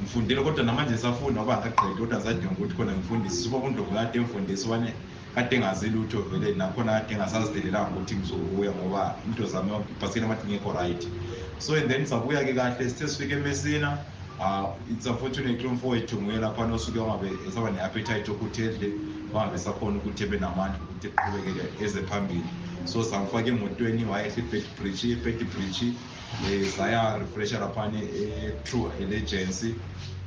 ngifundile 0.00 0.40
kodwa 0.46 0.62
namanje 0.68 0.96
safunda 1.02 1.40
ngoba 1.40 1.56
ngaqeda 1.62 1.96
kodwa 2.00 2.16
sadinga 2.24 2.52
ukuthi 2.54 2.74
khona 2.76 2.92
ngifundise 2.98 3.42
uba 3.48 3.58
kundoku 3.62 3.90
kade 3.96 4.16
emfundisi 4.22 4.64
wane 4.72 4.90
kade 5.34 5.54
ngazi 5.60 5.86
lutho 5.94 6.18
vele 6.30 6.48
nakhona 6.60 6.90
kade 6.98 7.12
ngasazidelelanga 7.18 7.90
ukuthi 7.96 8.14
ngizobuya 8.18 8.72
ngoba 8.78 9.02
into 9.26 9.44
zami 9.52 9.70
ibhasikile 9.92 10.24
amathi 10.26 10.44
ngekho 10.50 10.70
right 10.80 11.02
so 11.64 11.70
and 11.80 11.86
then 11.90 12.02
sabuya-ke 12.10 12.52
kahle 12.58 12.82
sithe 12.90 13.06
sifike 13.10 13.34
emesina 13.40 13.88
uh, 14.40 14.68
it's 14.90 15.06
unfortunately 15.06 15.68
mfowethu 15.68 16.22
ngela 16.22 16.54
phana 16.54 16.74
osuke 16.74 16.98
wangabe 16.98 17.30
esaba 17.48 17.70
ne-appetite 17.70 18.30
okuthi 18.30 18.62
edle 18.62 18.90
wangabe 19.34 19.58
sakhona 19.58 19.96
ukuthi 19.98 20.22
ebe 20.24 20.36
namandla 20.38 20.78
ukuthi 20.84 21.06
eqhubekele 21.08 21.62
eze 21.84 22.00
phambili 22.10 22.46
so 22.84 22.98
samfake 23.10 23.48
emotweni 23.54 24.02
wayehle 24.10 24.38
ibet 24.42 24.64
bridge 24.78 25.02
ibet 25.14 25.38
bridge 25.52 25.86
um 26.46 26.52
eh, 26.52 26.64
saya-refresha 26.78 27.58
laphana 27.64 27.98
uh, 27.98 28.18
e-true 28.22 28.90
eh, 29.00 29.04
allegency 29.06 29.70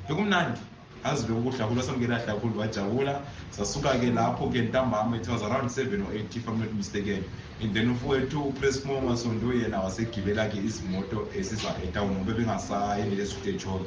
bekumnandi 0.07 0.59
azibe 1.03 1.33
ukuhlakula 1.33 1.83
samkela 1.83 2.15
ahlakule 2.17 2.53
wajabula 2.59 3.21
sasuka-ke 3.51 4.11
lapho-ke 4.13 4.69
ntambama 4.69 5.17
it 5.17 5.27
was 5.27 5.41
around 5.41 5.69
seven 5.71 6.01
or 6.03 6.13
eight 6.13 6.35
if 6.35 6.47
amnot 6.47 6.71
mistaken 6.73 7.23
and 7.61 7.73
then 7.75 7.89
ufowethu 7.95 8.41
upresmo 8.49 9.01
masondo 9.01 9.47
yena 9.53 9.79
wasegibela-ke 9.79 10.57
izimoto 10.65 11.27
esiza 11.39 11.69
etawuni 11.83 12.15
ngoba 12.15 12.33
bengasayenelesuteshoke 12.37 13.85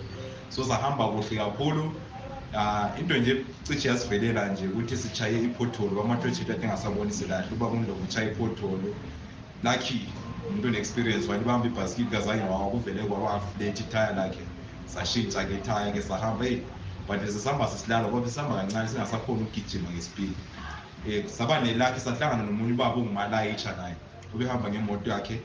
so 0.51 0.65
sahamba 0.65 1.05
kuhle 1.15 1.37
kakhulu 1.39 1.85
um 2.53 2.99
into 2.99 3.15
nje 3.19 3.45
cishe 3.65 3.89
yasivelela 3.89 4.49
nje 4.49 4.67
ukuthi 4.67 4.97
sitshaye 4.97 5.39
ipotholo 5.45 5.91
bamathoshet 5.95 6.51
adingasabonise 6.51 7.25
kahle 7.31 7.47
uba 7.55 7.67
kumlo 7.67 7.95
kutshaye 7.95 8.33
ipotholo 8.35 8.91
lucky 9.65 10.07
umuntu 10.49 10.69
one-experience 10.69 11.29
walibamba 11.29 11.67
ibhasikiti 11.67 12.11
kazange 12.11 12.43
wawakuvele 12.43 13.03
kwawaflethe 13.07 13.81
ithaya 13.87 14.13
lakhe 14.19 14.45
sashintsha 14.87 15.45
ke 15.47 15.55
ithaya 15.63 15.93
ke 15.95 16.03
sahamba 16.03 16.45
eyi 16.51 16.61
but 17.07 17.21
sesihamba 17.21 17.67
sisilala 17.69 18.09
kobe 18.11 18.29
sihamba 18.31 18.57
kancane 18.57 18.89
singasakhona 18.89 19.43
ukugijima 19.43 19.89
ngespidi 19.93 20.33
um 20.35 21.11
eh, 21.13 21.27
saba 21.29 21.61
nelakhi 21.61 22.01
sahlangana 22.01 22.43
nomunye 22.47 22.73
ubaba 22.73 22.95
ongumalayitsha 22.97 23.71
naye 23.77 23.95
obehamba 24.35 24.67
ngemoto 24.73 25.09
yakhe 25.11 25.37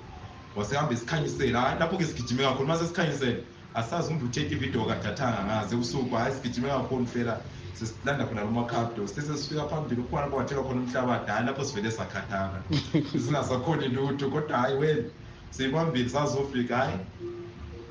wasehamba 0.55 0.91
isikhanyisele 0.95 1.57
hayi 1.59 1.79
lapho-ke 1.79 2.05
sigijime 2.05 2.43
kakhulu 2.47 2.63
uma 2.65 2.77
sesikhanyisele 2.79 3.43
asazi 3.75 4.07
umbe 4.11 4.23
uthethe 4.25 4.53
ividio 4.55 4.85
kadathanga 4.87 5.39
ngaze 5.47 5.75
usuku 5.75 6.15
hhayi 6.15 6.33
sigijime 6.35 6.67
kakhulu 6.69 7.05
fela 7.13 7.33
sesilanda 7.75 8.23
khona 8.27 8.41
lomakhabdo 8.47 9.01
sesesifika 9.07 9.67
phambili 9.69 10.01
ukhona 10.05 10.27
bawathela 10.31 10.61
khona 10.63 10.79
umhlabada 10.85 11.31
hayi 11.33 11.45
lapho 11.47 11.63
sivele 11.67 11.91
sakhathanga 11.91 12.57
singasakhoni 13.25 13.85
lutho 13.95 14.29
kodwa 14.33 14.57
hhayi 14.57 14.75
wena 14.81 15.03
siyibambili 15.51 16.09
sazofika 16.09 16.75
hhayi 16.77 16.97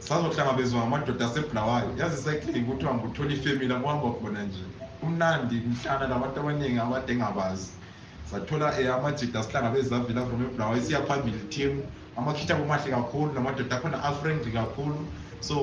sazohlangabezwa 0.07 0.79
ngamadoda 0.81 1.27
asebulawayo 1.27 1.91
yazi 1.99 2.17
sekile 2.23 2.59
kuthiwa 2.67 2.93
nguthola 2.95 3.33
ifemili 3.37 3.73
akuhamba 3.75 4.09
khona 4.19 4.41
nje 4.49 4.63
umnandi 5.07 5.57
mhlana 5.73 6.05
labantu 6.13 6.37
abaningi 6.43 6.79
abade 6.79 7.11
engabazi 7.15 7.69
sathola 8.31 8.67
um 8.73 8.79
eh, 8.81 8.89
amajida 8.99 9.39
sihlangabeza 9.43 9.93
avela 9.99 10.23
from 10.29 10.41
ebulawayo 10.47 10.83
siya 10.87 11.01
phambili 11.09 11.39
team 11.55 11.73
amakhitabo 12.19 12.61
kumahle 12.63 12.91
kakhulu 12.95 13.29
namadoda 13.35 13.75
akhona 13.79 13.99
afriendly 14.11 14.53
kakhulu 14.59 14.99
so 15.41 15.55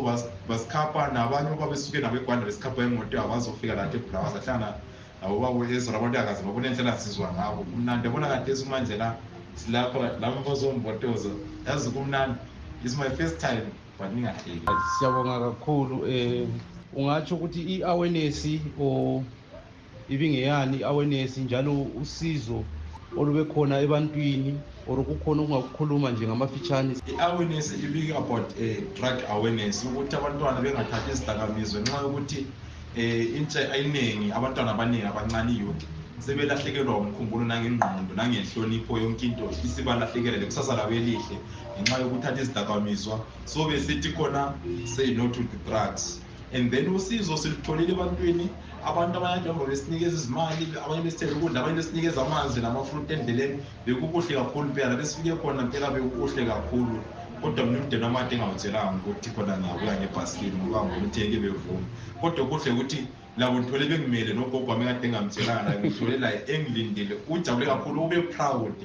basikhapha 0.49 1.01
nabanye 1.15 1.49
obabesuke 1.55 1.97
nabegwanda 2.03 2.43
besikhapha 2.49 2.79
emoto 2.89 3.15
abazofika 3.21 3.73
lathi 3.79 3.95
ebulawa 4.01 4.27
sahlangana 4.35 4.73
nabo 5.21 5.35
babo 5.43 5.59
ezra 5.75 5.95
abantu 5.97 6.15
akaze 6.21 6.41
babona 6.47 6.65
enhlala 6.71 6.93
sizwa 7.03 7.27
ngabo 7.37 7.59
kumnandi 7.71 8.03
yabona 8.07 8.27
kadesi 8.33 8.65
manje 8.67 8.95
la 8.99 9.15
silapha 9.59 9.99
lami 10.21 10.39
bozombotozo 10.45 11.31
yazi 11.67 11.87
kumnandi 11.95 12.35
is 12.83 12.97
my 12.99 13.07
first 13.17 13.39
time 13.39 13.63
maningadeli 13.99 14.61
siyabonga 14.99 15.39
kakhulu 15.39 15.95
um 16.03 16.59
ungatsho 16.95 17.35
ukuthi 17.35 17.61
i-awareness 17.79 18.39
or 18.79 19.23
ibingeyani 20.09 20.77
i-awareness 20.81 21.37
njalo 21.45 21.75
usizo 22.01 22.59
olube 23.19 23.43
khona 23.51 23.75
ebantwini 23.85 24.53
or 24.89 24.97
kukhona 25.07 25.39
okungakukhuluma 25.43 26.07
nje 26.13 26.23
ngamafitshane 26.27 26.91
i-awareness 27.13 27.67
ibike 27.85 28.13
about 28.21 28.47
uh, 28.59 28.83
drug 28.95 29.17
awareness 29.33 29.75
ukuthi 29.87 30.13
abantwana 30.19 30.57
bengathathi 30.63 31.09
izidakamizwe 31.13 31.77
nxa 31.83 31.97
yokuthi 32.03 32.41
um 32.99 33.21
intsha 33.39 33.59
eyiningi 33.75 34.27
abantwana 34.37 34.69
abaningi 34.73 35.05
abancane 35.11 35.51
iyouth 35.55 35.83
sebelahlekelwa 36.25 36.93
umkhumbulo 37.03 37.43
nangengqondo 37.51 38.11
nangenhlonipho 38.19 38.91
yonke 39.03 39.23
into 39.29 39.43
isibalahlekelele 39.67 40.43
kusasa 40.49 40.71
labo 40.79 40.93
elihle 40.99 41.37
ngenxa 41.81 41.97
yokuthatha 41.99 42.39
izidakamizwa 42.41 43.15
so 43.45 43.65
besithi 43.67 44.11
khona 44.15 44.53
say 44.87 45.13
no 45.13 45.27
to 45.27 45.43
the 45.43 45.57
drugs 45.69 46.21
and 46.53 46.71
then 46.71 46.85
usizo 46.95 47.35
silitholile 47.43 47.91
ebantwini 47.95 48.45
abantu 48.89 49.15
abanye 49.19 49.39
adoba 49.43 49.63
besinikeza 49.71 50.15
izimali 50.19 50.63
abanye 50.85 51.01
besithela 51.05 51.31
ukudla 51.37 51.57
abanye 51.61 51.75
besinikeza 51.79 52.19
amanzi 52.25 52.59
namafruit 52.63 53.07
endleleni 53.15 53.59
bekukuhle 53.85 54.33
kakhulu 54.39 54.67
phela 54.75 54.93
besifike 55.01 55.35
khona 55.41 55.59
mpela 55.67 55.87
bekukuhle 55.95 56.43
kakhulu 56.51 56.95
kodwa 57.41 57.63
mina 57.67 57.79
umndeni 57.83 58.03
wami 58.05 58.17
ade 58.21 58.33
engawutshelanga 58.35 58.97
ukuthi 58.99 59.29
khona 59.35 59.53
ngabuya 59.59 59.93
ngebhasikili 59.99 60.55
ngoba 60.57 60.79
ngokuthi 60.87 61.17
yeke 61.23 61.37
bevuma 61.43 61.85
kodwa 62.21 62.43
kuhle 62.49 62.69
ukuthi 62.75 62.99
labo 63.39 63.55
ngithole 63.59 63.83
bengimele 63.91 64.31
nogogo 64.39 64.67
wami 64.71 64.83
kade 64.87 65.03
engamtshelanga 65.09 65.71
ngithole 65.81 66.15
laye 66.23 66.37
engilindile 66.53 67.13
ujabule 67.31 67.65
kakhulu 67.71 67.97
ube 68.07 68.17
proud 68.33 68.75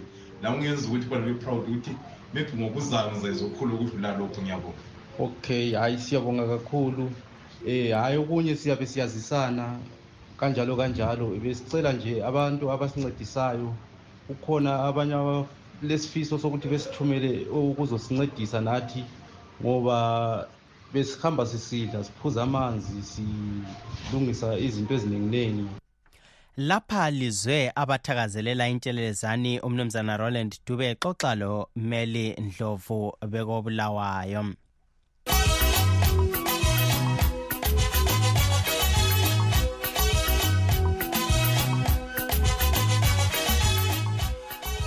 la 0.42 0.46
ungenza 0.54 0.82
ukuthi 0.88 1.06
khona 1.08 1.24
be 1.30 1.34
proud 1.44 1.62
ukuthi 1.70 1.92
maybe 2.34 2.50
ngokuzayo 2.58 3.10
ngizenza 3.10 3.42
okukhulu 3.46 3.72
okudlula 3.74 4.10
lokhu 4.20 4.40
ngiyabonga 4.42 4.80
okay 5.24 5.64
hhayi 5.74 5.96
siyabonga 6.04 6.44
kakhulu 6.46 7.04
eh 7.66 7.90
hhayi 7.94 8.16
okunye 8.22 8.54
siyabe 8.56 8.86
siyazisana 8.86 9.66
kanjalo 10.38 10.74
kanjalo 10.78 11.26
besicela 11.42 11.90
nje 11.92 12.22
abantu 12.30 12.70
abasincedisayo 12.74 13.68
kukhona 14.26 14.70
abanye 14.88 15.18
lesifiso 15.82 16.38
sokuthi 16.38 16.68
besithumele 16.68 17.30
ukuzosincedisa 17.70 18.60
nathi 18.62 19.02
ngoba 19.62 19.96
besihamba 20.92 21.42
sisidla 21.50 22.04
siphuza 22.06 22.42
amanzi 22.46 22.96
silungisa 23.10 24.48
izinto 24.66 24.92
ezininginingi 24.98 25.79
lapha 26.56 27.10
lizwe 27.10 27.72
abathakazelela 27.74 28.68
intshelelezani 28.68 29.60
umnumzana 29.60 30.16
roland 30.16 30.56
dube 30.66 30.94
xoxa 31.02 31.34
lo 31.34 31.70
meli 31.76 32.32
ndlovu 32.38 33.12
bekobulawayo 33.28 34.54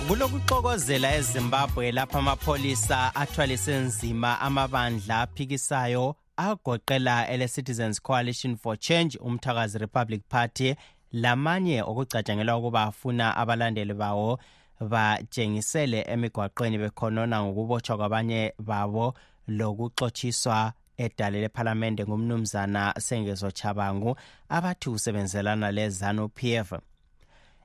kulokuxokozela 0.08 1.14
ezimbabwe 1.16 1.92
lapho 1.92 2.18
amapholisa 2.18 3.14
athwalise 3.14 3.74
nzima 3.76 4.40
amabandla 4.40 5.20
aphikisayo 5.20 6.14
agoqela 6.36 7.28
ele-citizens 7.28 8.00
coalition 8.02 8.56
for 8.56 8.76
change 8.78 9.18
umthakazi 9.18 9.78
republic 9.78 10.22
party 10.28 10.74
lamanye 11.14 11.82
okucatshangelwa 11.82 12.56
ukuba 12.58 12.82
afuna 12.82 13.36
abalandeli 13.36 13.94
bawo 13.94 14.38
batshengisele 14.80 16.00
emigwaqweni 16.14 16.76
bekhonona 16.82 17.36
ngokubotshwa 17.42 17.96
kwabanye 18.00 18.52
babo 18.58 19.14
lokuxotshiswa 19.48 20.58
edale 20.98 21.38
lephalamende 21.44 22.02
ngumnumzana 22.06 22.94
sengezo 22.98 23.50
chabangu 23.50 24.16
abathi 24.48 24.90
usebenzelana 24.90 25.70
lezanu 25.70 26.28
p 26.28 26.38
f 26.54 26.70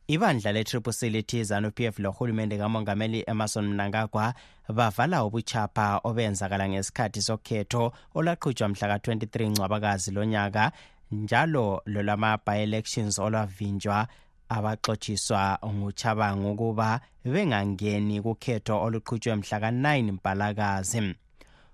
ibandla 0.07 0.51
le-triple 0.51 0.93
c 0.93 1.09
lithi 1.09 1.43
zanu 1.43 1.71
p 1.71 1.85
f 1.89 1.99
lohulumende 1.99 2.57
kamongameli 2.57 3.23
emerson 3.27 3.65
mnangagwa 3.67 4.33
bavala 4.77 5.25
ubuchapha 5.25 6.01
obenzakala 6.03 6.69
ngesikhathi 6.69 7.21
sokhetho 7.21 7.83
olwaqhutshwa 8.17 8.67
mhla 8.69 8.87
ka-23 8.91 9.45
ncwabakazi 9.49 10.11
lonyaka 10.11 10.71
njalo 11.11 11.81
lolama 11.85 12.37
by-elections 12.45 13.19
olwavinjwa 13.19 14.07
abaxotshiswa 14.49 15.41
nguchabango 15.73 16.47
ukuba 16.51 16.89
bengangeni 17.33 18.21
kukhetho 18.21 18.73
oluqhutshwe 18.85 19.35
mhlaka-9 19.35 20.11
mpalakazi 20.11 21.15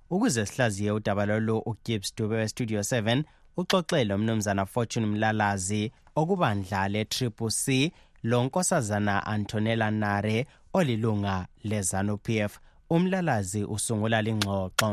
ukuze 0.10 0.46
sihlaziye 0.46 0.92
udaba 0.92 1.26
lolu 1.26 1.58
ugibbs 1.60 2.16
dube 2.16 2.36
westudio 2.36 2.80
7 2.80 3.24
uxoxele 3.58 4.14
umnumzana 4.14 4.66
fortune 4.66 5.06
mlalazi 5.06 5.92
okubandla 6.16 6.88
le-triple 6.88 7.50
c 7.50 7.92
lonkosazana 8.24 9.26
antonella 9.26 9.92
nare 9.92 10.48
olilunga 10.74 11.48
lezanup 11.64 12.30
f 12.30 12.54
umlalazi 12.90 13.62
usungula 13.76 14.22
lingxoxo 14.26 14.90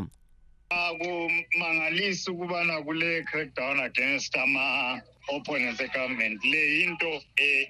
akumangalisi 0.73 2.31
ukubana 2.31 2.83
kule 2.85 3.23
crackdown 3.29 3.79
against 3.91 4.33
ama-opponents 4.45 5.81
egovernment 5.87 6.41
le 6.51 6.61
yinto 6.79 7.13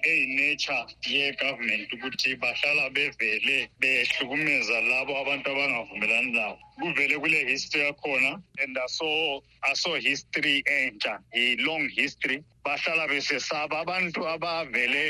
eyinature 0.09 0.79
yegovernment 1.13 1.87
ukuthi 1.95 2.31
bahlala 2.41 2.85
bevele 2.95 3.57
behlukumeza 3.81 4.77
labo 4.89 5.13
abantu 5.21 5.47
abangavumelani 5.53 6.29
kuvele 6.81 7.15
kule 7.21 7.39
history 7.51 7.81
yakhona 7.87 8.31
and 8.63 8.73
aso 9.69 9.91
history 10.09 10.55
entsha 10.77 11.13
long 11.67 11.83
history 11.99 12.37
bahlala 12.65 13.03
besesaba 13.11 13.75
abantu 13.83 14.19
abavele 14.33 15.05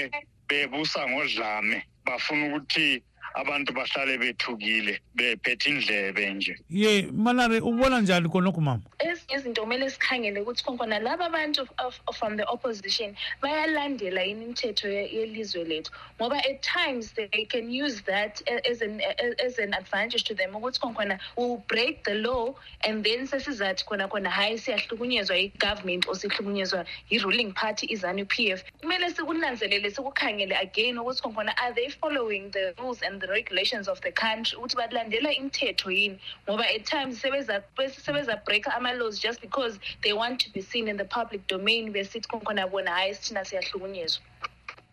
bebusa 0.48 1.02
ngodlame 1.12 1.78
bafuna 2.06 2.44
ukuthi 2.50 2.90
abantu 3.36 3.74
bahlale 3.76 4.18
bethukile 4.22 5.00
bephethe 5.18 5.70
indlebe 5.70 6.34
nje 6.34 6.56
ye 6.70 7.02
malari 7.14 7.60
ubona 7.60 8.02
njani 8.02 8.30
konokho 8.30 8.62
mama 8.62 8.82
ezinye 9.00 9.38
izinto 9.38 9.62
kumele 9.66 9.90
sikhangele 9.90 10.40
ukuthi 10.42 10.64
khonkhona 10.64 11.00
laba 11.02 11.26
abantu 11.28 11.66
from 12.14 12.38
the 12.38 12.44
opposition 12.46 13.16
bayalandela 13.42 14.22
yini 14.22 14.46
imithetho 14.46 14.88
yelizwe 14.88 15.64
lethu 15.66 15.92
ngoba 16.22 16.38
at 16.38 16.62
times 16.62 17.12
they 17.14 17.46
can 17.46 17.70
use 17.72 18.02
that 18.04 18.42
as 18.72 18.82
an, 18.82 19.02
as 19.46 19.58
an 19.60 19.74
advantage 19.74 20.24
to 20.24 20.36
them 20.36 20.54
ukuthi 20.56 20.80
khonkhona 20.80 21.18
will 21.36 21.62
break 21.68 22.04
the 22.04 22.14
law 22.16 22.54
and 22.86 23.04
then 23.04 23.28
sesizathi 23.28 23.86
khona 23.86 24.08
khona 24.08 24.30
hhayi 24.30 24.60
siyahlukunyezwa 24.60 25.38
i-government 25.38 26.08
or 26.08 26.16
sihlukunyezwa 26.16 26.86
yi-ruling 27.10 27.52
party 27.54 27.86
izanup 27.90 28.32
f 28.40 28.64
kumele 28.82 29.10
sikunanzelele 29.10 29.92
sikukhangele 29.92 30.56
again 30.62 30.98
ukuthi 31.00 31.22
khonkhona 31.22 31.58
are 31.58 31.74
they 31.74 31.90
following 31.90 32.52
the 32.52 32.72
rules 32.78 33.02
and 33.04 33.23
the 33.24 33.32
regulations 33.32 33.88
of 33.94 34.00
the 34.06 34.12
country 34.22 34.58
ukuthi 34.60 34.76
balandela 34.92 35.30
imithetho 35.38 35.92
yini 35.98 36.18
ngoba 36.48 36.66
at 36.76 36.84
times 36.94 37.14
sebezabreaka 38.06 38.70
ama-laws 38.78 39.16
just 39.28 39.40
because 39.48 39.74
they 40.04 40.14
want 40.22 40.38
to 40.46 40.50
be 40.56 40.62
seen 40.72 40.86
in 40.92 40.98
the 40.98 41.04
public 41.18 41.42
domain 41.54 41.84
besithi 41.98 42.28
khonkhona 42.32 42.66
bona 42.74 42.92
hhayi 42.98 43.12
sithina 43.18 43.42
siyahlukunyezwa 43.46 44.24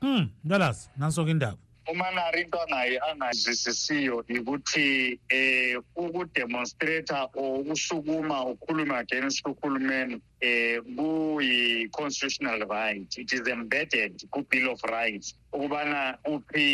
um 0.00 0.16
hmm, 0.16 0.50
lalazi 0.52 0.82
nanso-ke 1.02 1.30
indaba 1.36 1.58
umana 1.92 2.22
rinto 2.34 2.56
angayi 2.62 2.96
angazwisisiyo 3.10 4.16
ikuthi 4.36 4.88
um 5.12 5.18
eh, 5.38 5.74
ukudemonstrata 6.02 7.18
or 7.40 7.50
ukusukuma 7.60 8.36
ukhulume 8.52 8.94
against 9.04 9.40
uhulumeni 9.50 10.16
um 10.16 10.96
kuyi-constitutional 10.96 12.58
right 12.74 13.10
it 13.22 13.30
is 13.36 13.44
embedded 13.54 14.12
ku-bill 14.32 14.68
of 14.74 14.80
rights 14.96 15.28
ukubana 15.54 16.00
uphi 16.32 16.68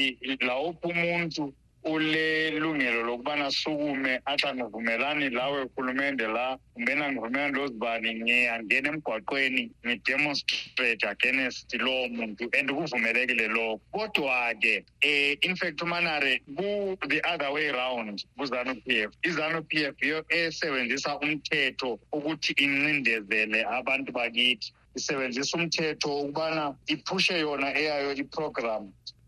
lawuphi 0.49 0.85
umuntu 0.93 1.45
ulelungelo 1.87 3.03
lokubana 3.03 3.51
sukume 3.51 4.20
axa 4.25 4.53
ndivumelani 4.53 5.31
lawe 5.38 5.59
urhulumente 5.62 6.25
la 6.37 6.46
ngena 6.81 7.05
ndivumelani 7.11 7.51
ndozibani 7.53 8.09
ngiyangena 8.20 8.88
emgwaqweni 8.92 9.62
ngidemonstrate 9.85 11.05
against 11.14 11.68
lowo 11.87 12.07
muntu 12.16 12.44
and 12.59 12.68
kuvumelekile 12.77 13.46
lokho 13.57 13.79
kodwa 13.94 14.37
ke 14.62 14.75
um 14.79 14.85
eh, 15.09 15.38
infact 15.49 15.79
umanare 15.87 16.33
ku-the 16.57 17.20
other 17.33 17.51
way 17.55 17.66
round 17.79 18.16
kuzanup 18.37 18.79
f 19.01 19.11
izanup 19.29 19.68
f 19.75 19.96
yiyo 20.03 20.18
esebenzisa 20.38 21.11
umthetho 21.25 21.88
ukuthi 22.16 22.51
incindezele 22.64 23.59
abantu 23.79 24.11
bakithi 24.16 24.70
isebenzisa 24.97 25.55
umthetho 25.61 26.09
ukubana 26.21 26.65
iphushe 26.95 27.35
yona 27.45 27.69
eyayo 27.81 28.11
iprogram 28.23 28.85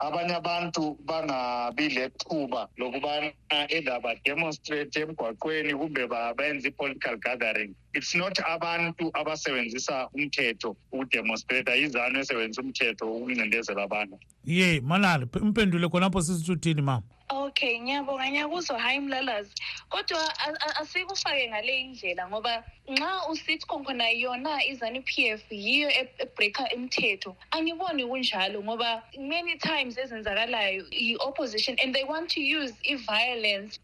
abanye 0.06 0.34
abantu 0.40 0.82
bangabi 1.08 1.86
lethuba 1.96 2.60
lokubana 2.80 3.28
edabademonstrate 3.76 4.96
emgwaqweni 5.04 5.72
kumbe 5.80 6.02
benze 6.38 6.64
i-political 6.70 7.14
gathering 7.26 7.72
it's 7.98 8.12
not 8.20 8.34
abantu 8.54 9.04
abasebenzisa 9.20 9.96
umthetho 10.16 10.68
ukudemonstrata 10.92 11.72
yizanu 11.80 12.16
esebenzisa 12.22 12.62
umthetho 12.64 13.04
ukuncindezela 13.14 13.80
abantu 13.88 14.14
ye 14.58 14.68
malala 14.90 15.24
impendulo 15.46 15.84
khonapho 15.92 16.18
sisithuthini 16.26 16.82
mama 16.90 17.08
Okay, 17.30 17.76
ngiyabonga 17.78 18.24
ngiyakuzwa 18.30 18.78
hayi 18.80 19.00
mlalazi. 19.04 19.52
Kodwa 19.92 20.16
asikufake 20.80 21.44
ngale 21.52 21.72
indlela 21.84 22.24
ngoba 22.28 22.64
nxa 22.88 23.28
usithi 23.30 23.66
khona 23.68 24.08
yona 24.16 24.52
izani 24.72 25.00
PF 25.04 25.40
yiyo 25.64 25.88
e, 25.92 26.02
ebreaker 26.24 26.66
imithetho. 26.76 27.30
Angiboni 27.52 28.02
kunjalo 28.08 28.58
ngoba 28.64 28.90
many 29.32 29.54
times 29.58 29.98
ezenzakalayo 30.00 30.82
i-opposition 30.90 31.76
and 31.82 31.94
they 31.94 32.02
want 32.04 32.30
to 32.30 32.40
use 32.40 32.72
i-violence 32.88 33.76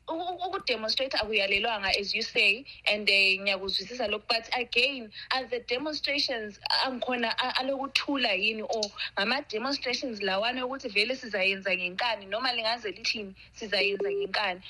ukudemonstrate 0.44 1.12
akuyalelwanga 1.20 1.90
as 2.00 2.14
you 2.16 2.22
say 2.22 2.64
and 2.88 3.04
eh, 3.10 3.36
ngiyakuzwisisa 3.44 4.08
lokhu 4.08 4.24
but 4.28 4.48
again 4.56 5.10
are 5.32 5.44
the 5.52 5.60
demonstrations 5.68 6.58
angikhona 6.88 7.28
alokuthula 7.60 8.32
yini 8.40 8.62
or 8.76 8.84
ngama-demonstrations 9.18 10.20
lawana 10.24 10.64
ukuthi 10.64 10.88
vele 10.96 11.12
sizayenza 11.16 11.76
ngenkani 11.76 12.24
noma 12.32 12.50
lingaze 12.56 12.88
lithini 12.96 13.33
sizayenza 13.52 14.08
ngenkani 14.12 14.60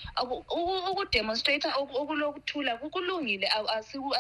ukudemonstrate 0.91 1.69
okulokuthula 1.81 2.73
kulungile 2.93 3.47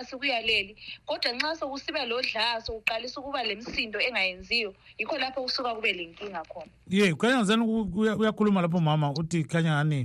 asikuyaleli 0.01 0.73
kodwa 1.09 1.31
nxa 1.37 1.51
sokusiba 1.61 2.01
lodlaso 2.11 2.69
kuqalisa 2.77 3.17
ukuba 3.21 3.41
le 3.49 3.55
msindo 3.61 3.99
engayenziyo 4.07 4.71
yikho 4.99 5.17
lapho 5.23 5.41
kusuka 5.47 5.71
kube 5.77 5.91
le 5.99 6.05
nkinga 6.11 6.43
khona 6.51 6.73
ye 6.95 7.05
khanya 7.19 7.37
ngizani 7.39 7.65
uyakhuluma 8.21 8.61
lapho 8.65 8.79
mama 8.89 9.09
uthi 9.21 9.39
khanya 9.51 9.73
ngani 9.77 10.01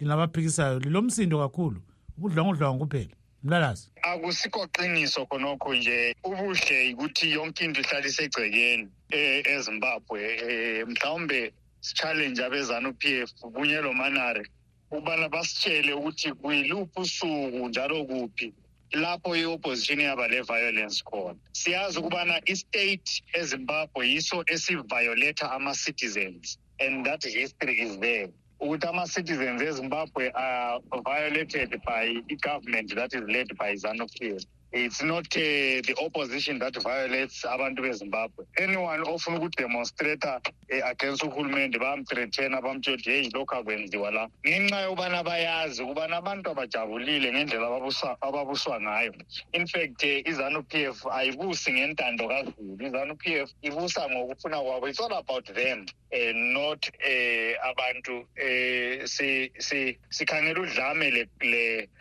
linabaphikisayo 0.00 0.74
lilomsindo 0.82 1.36
kakhulu 1.44 1.78
ubudlwangudlwangu 2.18 2.80
kuphela 2.84 3.14
mlalazi 3.44 3.84
akusikho 4.10 4.60
qiniso 4.74 5.20
khonokho 5.28 5.70
nje 5.78 5.98
ubuhle 6.26 6.78
ukuthi 6.94 7.26
yonke 7.34 7.60
into 7.66 7.80
ihlala 7.84 8.06
isegcekeni 8.10 8.84
e, 9.10 9.18
ezimbabwe 9.52 10.20
e, 10.26 10.80
e, 10.80 10.84
mhlawumbe 10.90 11.40
challenge 11.90 12.38
abezanu 12.44 12.92
p 12.94 13.20
f 13.22 13.30
kunye 13.54 13.76
lomanare 13.86 14.42
ukubana 14.90 15.28
basitshele 15.34 15.92
ukuthi 15.98 16.28
kuyiluphi 16.38 16.96
usuku 17.04 17.62
njalo 17.68 18.04
kuphi 18.08 18.46
lapho 19.02 19.30
i-opposition 19.36 20.00
yaba 20.04 20.24
le-violence 20.32 20.98
khona 21.08 21.40
siyazi 21.60 21.96
ukubana 22.00 22.34
i-state 22.52 23.10
ezimbabwe 23.40 24.02
yiso 24.12 24.36
esivayoletha 24.54 25.44
ama-citizens 25.56 26.44
and 26.84 26.92
that 27.08 27.22
history 27.40 27.74
is 27.86 27.92
there 28.06 28.28
ukuthi 28.62 28.86
ama-citizens 28.92 29.58
ezimbabwe 29.70 30.24
are 30.46 30.70
violated 31.10 31.70
by 31.88 32.04
i-government 32.34 32.88
that 32.98 33.10
is 33.18 33.24
led 33.36 33.48
by 33.62 33.70
zanupf 33.82 34.16
it's 34.72 35.02
not 35.02 35.26
uh, 35.36 35.38
the 35.38 35.94
opposition 36.02 36.58
that 36.58 36.74
violates 36.82 37.42
abantu 37.44 37.80
bezimbabwe 37.82 38.44
anyone 38.58 39.02
ofuna 39.02 39.36
ukudemonstrata 39.38 40.40
um 40.70 40.78
uh, 40.78 40.86
against 40.86 41.22
uhulumende 41.22 41.78
bayamthrethena 41.78 42.60
bamtshela 42.62 42.94
ukuthi 42.96 43.10
yeyi 43.10 43.30
lokhu 43.30 43.54
akwenziwa 43.54 44.10
la 44.10 44.28
ngenxa 44.48 44.80
yokubana 44.80 45.22
bayazi 45.24 45.82
ukubana 45.82 46.16
abantu 46.16 46.50
abajabulile 46.50 47.32
ngendlela 47.32 47.66
ababuswa 48.24 48.80
ngayo 48.80 49.12
in 49.52 49.66
fact 49.66 50.02
um 50.04 50.22
izanu 50.32 50.62
p 50.62 50.82
f 50.88 51.06
ayibusi 51.06 51.72
ngentando 51.72 52.28
kazulu 52.28 52.86
izanu 52.86 53.16
p 53.16 53.34
f 53.44 53.50
ibusa 53.62 54.08
ngokufuna 54.10 54.56
kwabo 54.60 54.88
it's 54.88 55.00
all 55.00 55.12
about 55.14 55.44
them 55.52 55.84
um 56.12 56.36
not 56.56 56.88
um 56.90 57.54
abantu 57.68 58.18
um 58.18 59.96
sikhangele 60.08 60.60
udlame 60.60 61.28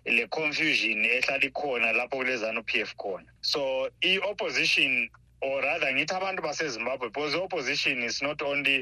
le 0.06 0.28
confusion 0.30 1.04
ehlala 1.06 1.46
ikhona 1.46 1.92
lapho 1.92 2.12
kule 2.18 2.38
zanu 2.38 2.61
p 2.66 2.82
f 2.82 2.96
khona 2.98 3.26
so 3.42 3.90
i-opposition 4.06 5.10
or 5.44 5.60
rather 5.62 5.88
ngithi 5.94 6.14
abantu 6.16 6.42
basezimbabwe 6.42 7.08
because 7.10 7.34
i-opposition 7.36 8.04
is 8.04 8.22
not 8.22 8.42
only 8.42 8.80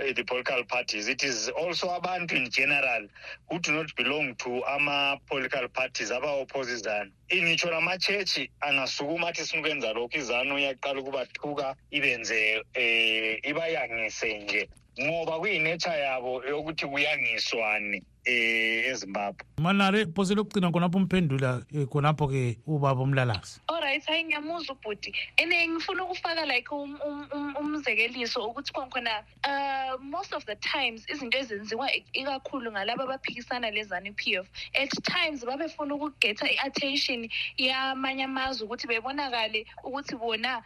uh, 0.00 0.12
the 0.12 0.24
political 0.24 0.62
parties 0.64 1.08
it 1.08 1.24
is 1.24 1.48
also 1.48 1.88
abantu 1.88 2.36
in 2.36 2.50
general 2.50 3.06
who 3.48 3.58
do 3.60 3.72
not 3.72 3.94
belong 3.96 4.34
to 4.42 4.50
ama-political 4.76 5.68
parties 5.78 6.10
aba-oppose 6.18 6.68
izanu 6.76 7.10
ingitsho 7.36 7.68
namachechi 7.74 8.44
angasukuma 8.66 9.28
athi 9.28 9.44
sinukwenza 9.48 9.88
lokhu 9.98 10.14
izanu 10.20 10.52
iyaqala 10.58 11.00
ukubathuka 11.00 11.66
ibenze 11.96 12.38
um 12.56 12.64
eh, 12.74 13.38
ibayangise 13.50 14.30
nje 14.38 14.62
ngoba 15.02 15.34
kuyinature 15.40 15.98
yabo 16.06 16.30
yokuthi 16.50 16.84
kuyangiswane 16.92 18.00
eh 18.24 18.86
ezimbabwe 18.90 19.42
manare 19.58 20.06
phose 20.14 20.30
lokugcina 20.34 20.70
khonapho 20.70 20.96
umphendula 20.98 21.66
eh, 21.74 21.86
khonapho 21.90 22.28
ke 22.30 22.42
ubaba 22.70 23.02
umlalazi 23.02 23.58
olright 23.68 24.06
hayi 24.06 24.22
ngiyamuzwa 24.30 24.76
ubhuti 24.78 25.10
and 25.42 25.50
ngifuna 25.50 26.04
ukufaka 26.06 26.46
like 26.46 26.70
um, 26.70 26.94
um, 27.04 27.26
um, 27.34 27.50
umzekeliso 27.58 28.46
ukuthi 28.46 28.70
khona 28.72 29.24
uh 29.44 29.98
most 30.00 30.30
of 30.32 30.44
the 30.46 30.54
times 30.62 31.02
izinto 31.10 31.34
ezenziwa 31.42 31.86
ikakhulu 32.12 32.70
ngalabo 32.70 33.02
abaphikisana 33.10 33.72
lezanu 33.74 34.14
p 34.14 34.36
f 34.38 34.46
at 34.78 34.90
times 35.02 35.42
babefuna 35.44 35.90
ukugetha 35.98 36.46
i-attention 36.54 37.26
yamanye 37.58 38.24
amazwe 38.30 38.62
ukuthi 38.66 38.86
bebonakale 38.86 39.66
ukuthi 39.84 40.14
bona 40.16 40.62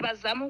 bazama 0.00 0.46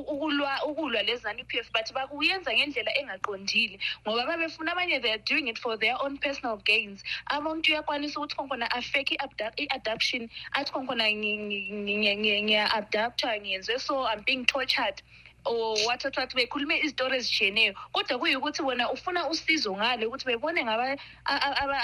ukulwa 0.00 0.64
ukulwa 0.66 1.02
lezani 1.02 1.44
PF 1.44 1.68
but 1.72 1.86
bakuyenza 1.96 2.50
ngendlela 2.52 2.92
engaqondile 3.00 3.76
ngoba 4.04 4.22
babefuna 4.28 4.70
abanye 4.72 5.00
they 5.02 5.12
are 5.12 5.22
doing 5.24 5.48
it 5.48 5.58
for 5.58 5.76
their 5.78 5.96
own 6.02 6.16
personal 6.18 6.56
gains 6.66 7.02
abantu 7.30 7.72
uyakwanisa 7.72 8.16
ukuthi 8.18 8.36
khonkhona 8.36 8.66
afeke 8.78 9.14
i-adaption 9.56 10.22
athi 10.58 10.72
khonkhona 10.72 11.04
ngiya-adaptha 11.12 13.40
ngiyenze 13.40 13.74
so 13.86 13.94
i'm 14.10 14.22
being 14.26 14.44
tortured 14.44 15.00
or 15.48 15.54
oh, 15.86 15.88
wathathwathi 15.88 16.34
bekhulume 16.38 16.74
izinto 16.84 17.04
ezishiyeneyo 17.18 17.72
kodwa 17.94 18.14
kuyukuthi 18.20 18.62
wena 18.68 18.84
ufuna 18.94 19.20
usizo 19.32 19.70
ngale 19.78 20.02
ukuthi 20.08 20.26
bebone 20.30 20.60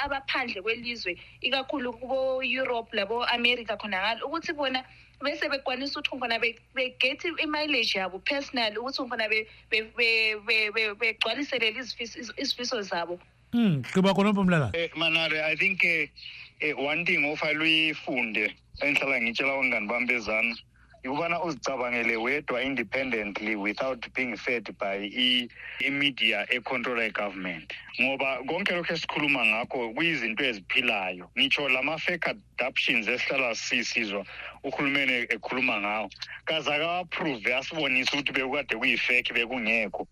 abaphandle 0.05 0.59
kwelizwe 0.65 1.13
ikakhulu 1.47 1.89
kubo-europe 1.99 2.91
labo-america 2.99 3.75
khonangalo 3.81 4.21
ukuthi 4.29 4.53
bona 4.59 4.81
bese 5.25 5.45
bekwanisa 5.53 5.95
ukuthi 5.99 6.13
khona 6.21 6.37
begethi 6.77 7.29
i-mileage 7.45 7.93
yabo 7.99 8.17
personal 8.31 8.73
ukuthi 8.79 8.99
khona 9.11 9.25
begcwaliselele 11.01 11.81
izifiso 12.39 12.79
zabo 12.91 13.15
um 13.55 13.65
hmm, 13.65 13.75
gqiba 13.87 14.15
khonapho 14.17 14.43
mlalana 14.47 14.71
eh, 14.81 14.91
manare 15.01 15.39
i 15.43 15.55
think 15.61 15.79
um 16.65 16.77
one 16.91 17.01
thing 17.09 17.23
ofa 17.31 17.49
luyifunde 17.59 18.45
endihlala 18.83 19.17
ngitshela 19.23 19.51
abangani 19.55 19.87
bam 19.91 20.05
bezana 20.11 20.55
yokubana 21.03 21.43
uzicabangele 21.45 22.17
wedwa 22.17 22.63
independently 22.63 23.57
without 23.57 24.15
being 24.15 24.37
fed 24.37 24.75
by 24.81 25.07
i-media 25.07 26.53
econtrola 26.55 27.05
i-government 27.07 27.73
ngoba 28.03 28.43
konke 28.47 28.75
lokhu 28.75 28.93
esikhuluma 28.93 29.47
ngakho 29.47 29.91
kuyizinto 29.91 30.45
eziphilayo 30.45 31.31
ngitsho 31.39 31.69
lama-fak 31.69 32.29
adaptions 32.35 33.09
esihlala 33.09 33.55
sisizwa 33.55 34.27
uhulumeni 34.65 35.13
ekhuluma 35.13 35.81
ngawo 35.81 36.11
kazakawaprove 36.45 37.55
asibonise 37.57 38.17
ukuthi 38.19 38.33
bekukade 38.33 38.75
kuyifeki 38.77 39.33
bekungekho 39.33 40.07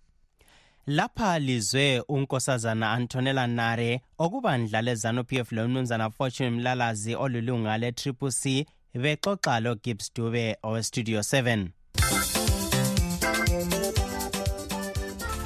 lapha 0.87 1.39
lizwe 1.39 2.01
unkosazana 2.09 2.93
antonela 2.93 3.47
nare 3.47 4.01
okubandla 4.19 4.83
lezanupf 4.83 5.53
lomnumzana 5.53 6.11
fortune 6.11 6.51
mlalazi 6.51 7.15
olulunga 7.15 7.79
le-triple 7.79 8.31
c 8.31 8.67
bexoxa 9.03 9.61
logibbs 9.61 10.07
dube 10.15 10.57
owestudio 10.69 11.21
7 11.23 11.71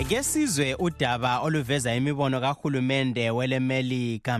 ngesizwe 0.06 0.74
udaba 0.86 1.32
oluveza 1.46 1.90
imibono 1.98 2.36
kahulumende 2.44 3.24
welemelika 3.36 4.34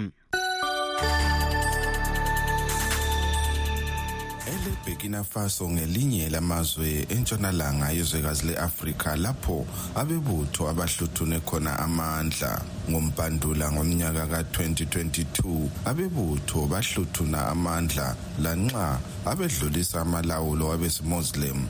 iBurkina 4.87 5.23
Faso 5.25 5.69
ngelinye 5.69 6.31
lamazwe 6.31 7.07
entshonalanga 7.09 7.91
yezwekazi 7.93 8.45
le-Afrika 8.47 9.17
lapho 9.17 9.67
abebutho 9.95 10.69
abahluthune 10.71 11.41
khona 11.45 11.77
amandla. 11.79 12.61
Ngompandula 12.89 13.73
ngomnyaka 13.77 14.25
ka-2022 14.27 15.69
abebutho 15.85 16.65
bahluthuna 16.67 17.49
amandla 17.53 18.17
lanxa 18.41 19.01
abedlulisa 19.27 20.01
amalawulo 20.01 20.73
abezimuslim 20.73 21.67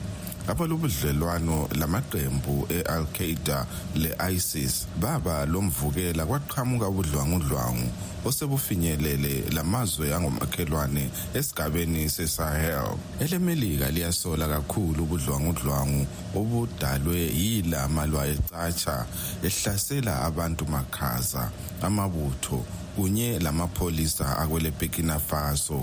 abalobudlelwano 0.47 1.69
lamaqembu 1.77 2.65
e-al-Qaeda 2.71 3.65
le-ISIS 3.95 4.87
baba 4.99 5.45
lomvukela 5.45 6.25
kwaqhamuka 6.25 6.87
ubudlwangudlwangu 6.89 7.87
osebufinyelele 8.25 9.49
lamazwe 9.53 10.13
angomakhelwane 10.15 11.09
esigabeni 11.33 12.09
seSahel 12.09 12.89
elemelika 13.19 13.89
liyasola 13.91 14.47
kakhulu 14.47 15.03
ubudlwangudlwangu 15.03 16.07
obudalwe 16.35 17.17
yila 17.19 17.87
malwa 17.87 18.27
ecatsha 18.33 19.05
ehlasela 19.45 20.13
abantu 20.27 20.63
makhaza 20.73 21.51
amabutho 21.81 22.65
kunye 22.95 23.39
lamapholisa 23.39 24.37
akwele 24.37 24.71
Burkina 24.71 25.19
Faso 25.19 25.79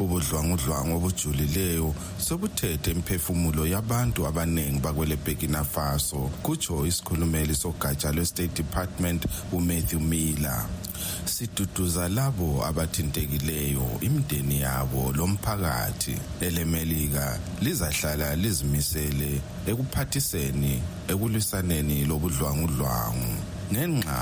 ubudlwangudlwangu 0.00 0.96
obujulileyo 0.96 1.94
sobuthethe 2.28 2.90
imphefumulo 2.94 3.66
yabantu 3.66 4.26
abaningi 4.26 4.78
bakwele 4.78 5.16
Burkina 5.16 5.64
Faso 5.64 6.30
kutsho 6.42 6.86
isikhulumeli 6.86 7.54
sogatsha 7.54 8.12
lwe-State 8.12 8.54
Department 8.62 9.26
uMatthew 9.52 10.00
Miller 10.00 10.64
siduduza 11.24 12.08
labo 12.08 12.64
abathintekileyo 12.66 13.86
imindeni 14.00 14.60
yabo 14.60 15.12
lomphakathi 15.16 16.14
elemelika 16.40 17.38
lizahlala 17.62 18.36
lizimisele 18.36 19.30
ekuphathiseni 19.66 20.72
ekulwisaneni 21.10 22.04
lobudlwangudlwangu 22.06 23.30
ngenxa 23.72 24.18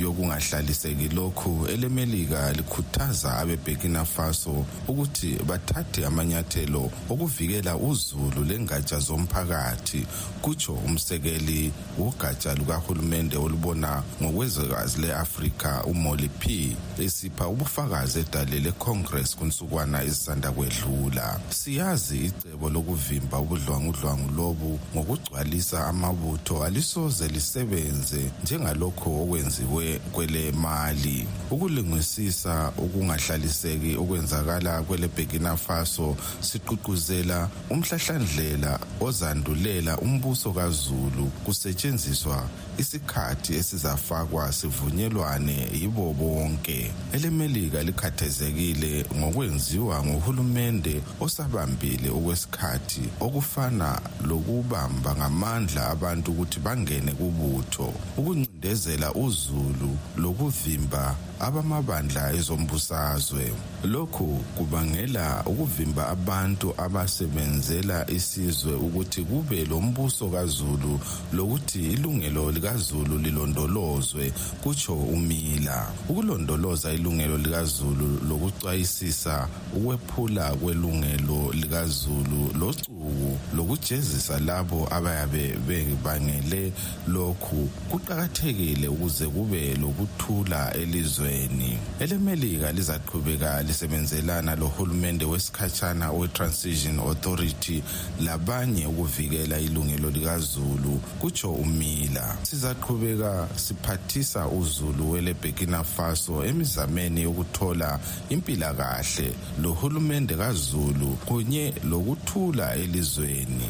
yokungahlaliseki 0.00 1.08
lokhu 1.08 1.66
elemelika 1.66 2.52
likhuthaza 2.52 3.38
abeburkina 3.38 4.04
faso 4.04 4.64
ukuthi 4.88 5.38
bathathe 5.46 6.06
amanyathelo 6.06 6.90
okuvikela 7.10 7.76
uzulu 7.76 8.44
lengatsha 8.44 8.98
zomphakathi 8.98 10.06
kutsho 10.42 10.72
umsekeli 10.86 11.72
wogatsha 11.98 12.54
lukahulumende 12.54 13.36
olubona 13.36 14.02
ngokwezwekazi 14.22 15.00
le-afrika 15.00 15.84
umoli 15.84 16.28
p 16.28 16.76
esipha 17.00 17.48
ubufakazi 17.48 18.18
edale 18.20 18.60
lecongress 18.60 19.36
kwinsukwana 19.36 20.02
ezisanda 20.02 20.50
kwedlula 20.52 21.40
siyazi 21.50 22.16
icebo 22.26 22.70
lokuvimba 22.70 23.38
ubudlwangudlwangu 23.38 24.28
lobu 24.36 24.78
ngokugcwalisa 24.94 25.86
amabutho 25.86 26.64
alisoze 26.66 27.28
lisebenze 27.28 28.20
njengalokho 28.44 29.10
okwenziwa 29.22 29.67
kwele 30.12 30.52
mali 30.54 31.26
ukulungisisa 31.50 32.72
ukungahlaliseki 32.78 33.96
okwenzakala 33.96 34.82
kwele 34.86 35.08
Burkina 35.08 35.56
Faso 35.56 36.16
siququzela 36.40 37.48
umhlahlandlela 37.70 38.80
ozandulela 39.00 39.98
umbuso 40.02 40.52
kaZulu 40.54 41.30
kusetshenziswa 41.44 42.48
isikhathi 42.78 43.54
esizafakwa 43.54 44.52
sivunyelwane 44.52 45.68
yibo 45.80 46.12
bonke 46.18 46.90
elemelika 47.12 47.82
likhathezekile 47.82 48.90
ngokwenziwa 49.18 49.96
nguhulumende 50.06 50.94
osabambile 51.24 52.08
okwesikhathi 52.16 53.02
okufana 53.26 53.88
lokubamba 54.28 55.10
ngamandla 55.18 55.80
abantu 55.94 56.26
ukuthi 56.32 56.58
bangene 56.64 57.10
kubutho 57.18 57.86
ukuncindezela 58.18 59.08
uzulu 59.24 59.90
lokuvimba 60.22 61.04
abamabandla 61.40 62.32
ezombusazwe 62.34 63.52
lokhu 63.84 64.26
kubangela 64.58 65.42
ukuvimba 65.46 66.08
abantu 66.08 66.74
abasebenzela 66.78 68.10
isizwe 68.10 68.72
ukuthi 68.74 69.22
kube 69.22 69.64
lombuso 69.64 70.28
kaZulu 70.30 71.00
lokuthi 71.32 71.80
ilungelo 71.92 72.50
likaZulu 72.52 73.18
lilondolozwe 73.18 74.32
kutsho 74.62 74.94
umila 74.94 75.86
ukulondoloza 76.08 76.92
ilungelo 76.92 77.38
likaZulu 77.38 78.08
lokucwayisisa 78.28 79.48
ukwephula 79.76 80.54
kwelungelo 80.54 81.52
likaZulu 81.52 82.50
locuku 82.60 83.38
lokujezisa 83.56 84.38
labo 84.38 84.88
abayabe 84.90 85.56
bebangele 85.66 86.72
lokhu 87.08 87.68
kuqakathekile 87.90 88.88
ukuze 88.88 89.26
kube 89.26 89.74
lokuthula 89.76 90.72
elizwe 90.74 91.27
emazweni 91.28 91.78
elemelika 92.00 92.72
lizaqhubeka 92.72 93.62
lisebenzelana 93.62 94.56
lohulumende 94.56 95.24
wesikhatshana 95.24 96.12
we-transition 96.12 96.98
authority 97.00 97.82
labanye 98.24 98.86
ukuvikela 98.86 99.58
ilungelo 99.58 100.10
likazulu 100.10 101.00
kutsho 101.20 101.52
umila 101.52 102.36
sizaqhubeka 102.42 103.48
siphathisa 103.56 104.48
uzulu 104.48 105.10
weleburkina 105.10 105.84
faso 105.84 106.44
emizameni 106.44 107.22
yokuthola 107.22 108.00
impilakahle 108.28 109.32
lohulumende 109.62 110.34
kazulu 110.34 111.16
kunye 111.28 111.74
lokuthula 111.90 112.74
elizweni 112.74 113.68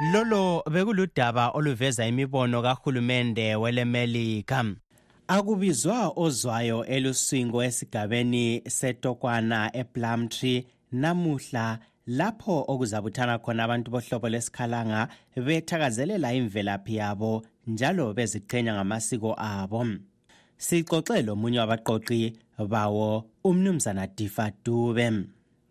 lolo 0.00 0.62
bekuludaba 0.70 1.50
oluveza 1.54 2.06
imibono 2.06 2.62
kahulumende 2.62 3.56
welemelika 3.56 4.64
akubizwa 5.28 6.12
ozwayo 6.16 6.84
elusingo 6.84 7.62
esigabeni 7.64 8.62
setokwana 8.68 9.76
eplumtree 9.76 10.66
namuhla 10.92 11.78
lapho 12.06 12.64
okuzabuthana 12.68 13.38
khona 13.38 13.64
abantu 13.64 13.88
bohlobo 13.90 14.28
lesikhalanga 14.28 15.08
bethakazelela 15.36 16.34
imvelaphi 16.34 16.96
yabo 16.96 17.46
njalo 17.66 18.12
beziqhenya 18.14 18.74
ngamasiko 18.74 19.34
abo 19.38 19.86
sixoxe 20.58 21.22
lomunye 21.22 21.58
wabaqoqi 21.58 22.22
bawo 22.70 23.24
umnumzana 23.44 24.06
difa 24.06 24.50
dube 24.64 25.10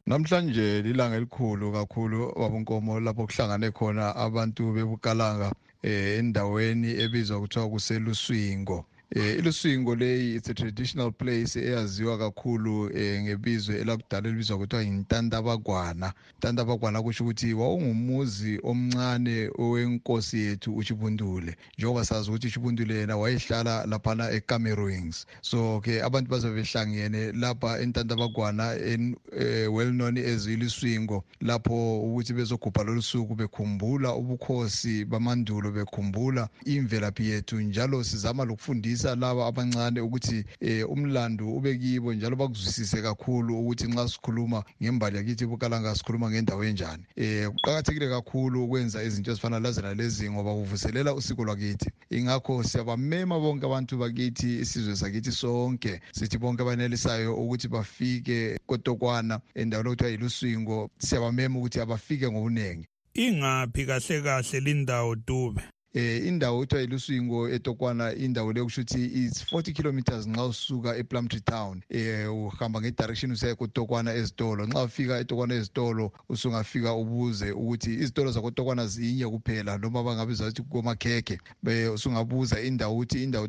Namhlanje 0.10 0.66
lilanga 0.86 1.16
elikhulu 1.20 1.66
kakhulu 1.78 2.20
wabunkomo 2.42 2.94
lapho 3.06 3.24
kuhlangane 3.28 3.68
khona 3.78 4.06
abantu 4.26 4.62
bebukalanga 4.76 5.50
eh 5.89 6.10
endaweni 6.20 6.89
ebizwa 7.04 7.38
kuthiwa 7.42 7.68
kuseluswingo 7.74 8.78
eh 9.15 9.36
ilusingo 9.38 9.95
leyi 9.95 10.36
it's 10.36 10.49
a 10.49 10.54
traditional 10.54 11.12
place 11.12 11.56
eyaziwa 11.60 12.17
kakhulu 12.17 12.97
eh, 12.97 13.21
ngebizwe 13.23 13.76
elakudala 13.80 14.28
elibizwa 14.28 14.58
kuthiwa 14.58 14.84
intanda 14.84 15.41
bakwana 15.41 16.13
intanda 16.34 16.65
bakwana 16.65 17.02
kusho 17.02 17.23
ukuthi 17.23 17.54
wawungumuzi 17.54 18.60
omncane 18.63 19.49
owenkosi 19.58 20.38
yethu 20.39 20.76
uchibundule 20.76 21.56
njengoba 21.78 22.06
sazi 22.06 22.30
ukuthi 22.30 22.47
uchibundule 22.47 22.95
yena 22.95 23.17
wayehlala 23.17 23.86
laphana 23.86 24.32
ecameroons 24.32 25.26
so 25.41 25.82
ke 25.82 26.02
abantu 26.04 26.32
bazobe 26.32 26.56
behlangene 26.56 27.32
lapha 27.32 27.80
entanda 27.80 28.15
bakwana 28.15 28.73
eh, 28.76 29.73
well 29.73 29.91
known 29.91 30.17
as 30.17 30.47
ilusingo 30.47 31.23
lapho 31.41 32.02
ukuthi 32.02 32.34
bezogubha 32.34 32.84
lolu 32.84 33.02
suku 33.02 33.36
bekhumbula 33.36 34.15
ubukhosi 34.15 35.06
bamandulo 35.06 35.71
bekhumbula 35.71 36.49
imvelaphi 36.65 37.30
yethu 37.30 37.60
njalo 37.62 38.04
sizama 38.04 38.45
lokufundisa 38.45 39.03
bafundisa 39.04 39.16
laba 39.16 39.48
abancane 39.48 40.00
ukuthi 40.02 40.44
eh, 40.62 40.88
umlando 40.89 41.46
ube 41.56 41.76
kibo 41.78 42.13
njalo 42.16 42.36
bakuzwisise 42.39 43.02
kakhulu 43.04 43.60
ukuthi 43.60 43.88
nxa 43.92 44.08
sikhuluma 44.10 44.63
ngembali 44.82 45.18
yakithi 45.20 45.44
bukalanga 45.46 45.92
sikhuluma 45.96 46.30
ngendawo 46.32 46.63
enjani 46.63 47.04
eh 47.20 47.50
kuqakathekile 47.52 48.08
kakhulu 48.10 48.63
ukwenza 48.63 49.04
izinto 49.04 49.32
ezifana 49.36 49.60
lazena 49.60 49.92
lezi 49.94 50.30
ngoba 50.32 50.52
kuvuselela 50.56 51.12
usiko 51.13 51.42
lwakithi 51.44 51.92
ingakho 52.16 52.63
siyabamema 52.63 53.36
bonke 53.44 53.66
abantu 53.68 53.94
bakithi 54.00 54.60
isizwe 54.63 54.96
sakithi 54.96 55.32
sonke 55.36 56.00
sithi 56.16 56.38
bonke 56.39 56.62
abanelisayo 56.63 57.36
ukuthi 57.36 57.68
bafike 57.68 58.60
kotokwana 58.66 59.36
endawo 59.56 59.84
lokuthiwa 59.84 60.12
yiluswingo 60.16 60.78
siyabamema 61.04 61.60
ukuthi 61.60 61.78
abafike 61.84 62.26
ngobuningi 62.32 62.88
ingaphi 63.13 63.84
kahle 63.86 64.18
kahle 64.26 64.58
lindawo 64.63 65.13
dube 65.28 65.62
eh 65.95 66.23
indawo 66.27 66.60
kuthiwa 66.60 66.82
iluswingo 66.84 67.49
etokwana 67.49 68.13
indawo 68.17 68.53
leyo 68.53 68.65
kusho 68.65 68.82
ukuthi 68.82 69.06
is 69.06 69.43
40 69.53 69.71
kilometers 69.73 70.25
nxa 70.27 70.45
usuka 70.45 70.97
eplumtree 70.97 71.39
town 71.45 71.82
eh 71.89 72.25
uhamba 72.34 72.82
ngedirection 72.82 73.32
usiya 73.32 73.56
kutokwana 73.56 74.13
ezitolo 74.13 74.65
nxa 74.65 74.84
ufika 74.84 75.19
etokwana 75.21 75.53
ezitolo 75.53 76.12
usungafika 76.29 76.93
ubuze 76.93 77.51
ukuthi 77.53 77.93
izitolo 77.93 78.32
zakotokwana 78.32 78.88
zinye 78.88 79.27
kuphela 79.29 79.77
noma 79.77 80.03
bangabe 80.03 80.34
zathi 80.34 80.62
komakhekhe 80.65 81.38
eh, 81.69 81.93
usungabuza 81.93 82.58
indawo 82.62 82.93
ukuthi 82.97 83.23
indawo 83.29 83.45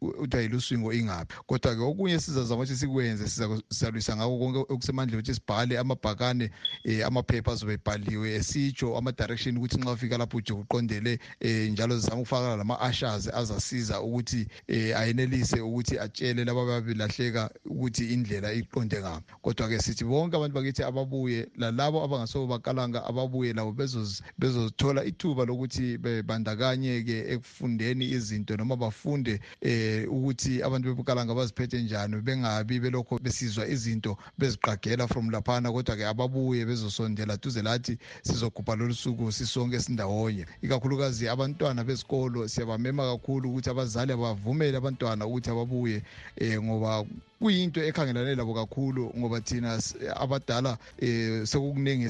kuthiwa 0.00 0.42
iluswingo 0.42 0.92
ingaphi 0.94 1.34
kodwa-ke 1.50 1.80
okunye 1.82 2.20
sizazama 2.22 2.62
ukuthi 2.62 2.76
sikwenze 2.78 3.26
sizalwisa 3.68 4.16
ngako 4.16 4.38
konke 4.38 4.58
okusemandleni 4.70 5.18
ukuthi 5.20 5.34
sibhale 5.34 5.74
amabhakane 5.78 6.46
um 6.86 7.02
amaphepha 7.10 7.52
azobe 7.58 7.72
ebhaliwe 7.74 8.34
esitsho 8.38 8.94
ama-direction 8.96 9.56
ukuthi 9.58 9.76
nxa 9.82 9.92
ufika 9.98 10.14
lapho 10.18 10.36
uje 10.38 10.52
uqondele 10.52 11.18
um 11.44 11.68
njalo 11.74 11.87
njalo 11.88 12.00
zizama 12.00 12.20
ukufakana 12.20 12.56
lama-ashazi 12.56 13.30
azasiza 13.34 14.00
ukuthi 14.00 14.46
um 14.68 14.96
ayenelise 15.00 15.60
ukuthi 15.60 15.98
atshele 15.98 16.44
laba 16.44 16.66
babilahleka 16.66 17.50
ukuthi 17.66 18.12
indlela 18.12 18.52
iqonde 18.52 19.00
ngami 19.00 19.22
kodwa-ke 19.42 19.78
sithi 19.80 20.04
bonke 20.04 20.36
abantu 20.36 20.54
bakithi 20.60 20.82
ababuye 20.84 21.48
lalabo 21.56 22.04
abangasobo 22.04 22.46
bakalanga 22.60 23.00
ababuye 23.08 23.52
labo 23.56 23.72
bezozithola 24.36 25.04
ithuba 25.08 25.44
lokuthi 25.48 25.96
bebandakanye-ke 25.98 27.32
ekufundeni 27.32 28.04
izinto 28.12 28.56
noma 28.60 28.76
bafunde 28.76 29.40
um 29.64 30.20
ukuthi 30.22 30.60
abantu 30.62 30.92
bebukalanga 30.94 31.32
baziphethe 31.34 31.80
njani 31.82 32.20
bengabi 32.22 32.80
belokho 32.80 33.18
besizwa 33.18 33.64
izinto 33.66 34.16
beziqagela 34.38 35.08
from 35.08 35.30
laphana 35.32 35.70
kodwa-ke 35.72 36.04
ababuye 36.06 36.66
bezosondela 36.68 37.36
duze 37.40 37.62
lathi 37.62 37.96
sizogubha 38.22 38.76
lolu 38.76 38.94
suku 38.94 39.32
sisonke 39.32 39.80
sindawonye 39.80 40.44
ikakhulukazi 40.62 41.28
abantwana 41.28 41.77
abantwana 41.80 41.84
besikolo 41.86 42.48
siyabamema 42.48 43.02
kakhulu 43.06 43.46
ukuthi 43.50 43.70
abazali 43.70 44.10
abavumele 44.12 44.76
abantwana 44.78 45.22
ukuthi 45.26 45.48
ababuye 45.50 45.98
um 46.40 46.66
ngoba 46.66 47.06
kuyinto 47.40 47.80
ekhangelane 47.88 48.34
labo 48.36 48.52
kakhulu 48.58 49.02
ngoba 49.18 49.38
thina 49.46 49.70
abadala 50.22 50.72
um 51.02 51.44
sekukuningi 51.46 52.06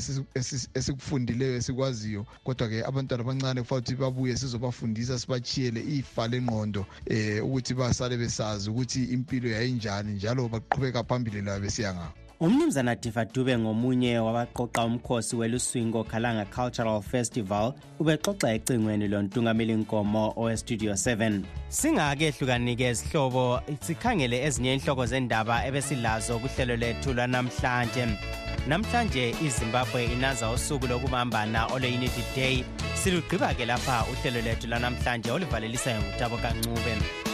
esikufundileyo 0.78 1.54
esikwaziyo 1.60 2.22
kodwa-ke 2.44 2.78
abantwana 2.88 3.20
abancane 3.22 3.60
kufanele 3.62 3.82
ukuthi 3.82 3.96
babuye 4.00 4.32
sizobafundisa 4.40 5.14
sibatshiyele 5.20 5.80
ifa 6.00 6.24
lengqondo 6.32 6.80
um 7.06 7.46
ukuthi 7.48 7.72
basale 7.78 8.16
besazi 8.20 8.64
ukuthi 8.72 9.00
impilo 9.16 9.48
yayinjani 9.56 10.14
njalo 10.16 10.48
baqhubeka 10.52 11.00
phambili 11.08 11.42
la 11.44 11.60
besiya 11.60 11.92
ngako 11.96 12.14
umnumzana 12.40 12.94
divadube 12.94 13.58
ngomunye 13.58 14.18
wabaqoqa 14.18 14.84
umkhosi 14.84 15.36
weluswingo 15.36 16.04
khalanga 16.10 16.44
cultural 16.56 17.00
festival 17.02 17.72
ubexoxa 18.00 18.54
ecingweni 18.56 19.08
lontungameli 19.12 19.74
nkomo 19.82 20.24
owestudio 20.36 20.92
7 20.92 21.42
singakehlukani-ke 21.78 22.86
izihlobo 22.92 23.44
sikhangele 23.86 24.36
ezinye 24.46 24.70
inhloko 24.74 25.02
zendaba 25.12 25.66
ebesilazo 25.68 26.34
kuhlelo 26.42 26.74
lwethu 26.82 27.08
lwanamhlanje 27.16 28.04
namhlanje 28.68 29.34
izimbabwe 29.46 30.00
inaza 30.14 30.50
usuku 30.50 30.86
lokubambana 30.86 31.60
olwe-unity 31.74 32.22
day 32.36 32.56
silugqiba-ke 33.02 33.64
lapha 33.70 33.96
uhlelo 34.12 34.40
lwethu 34.44 34.66
lwanamhlanje 34.66 35.30
oluvaleliswayo 35.30 35.98
ngutabo 36.02 36.36
kancube 36.42 37.27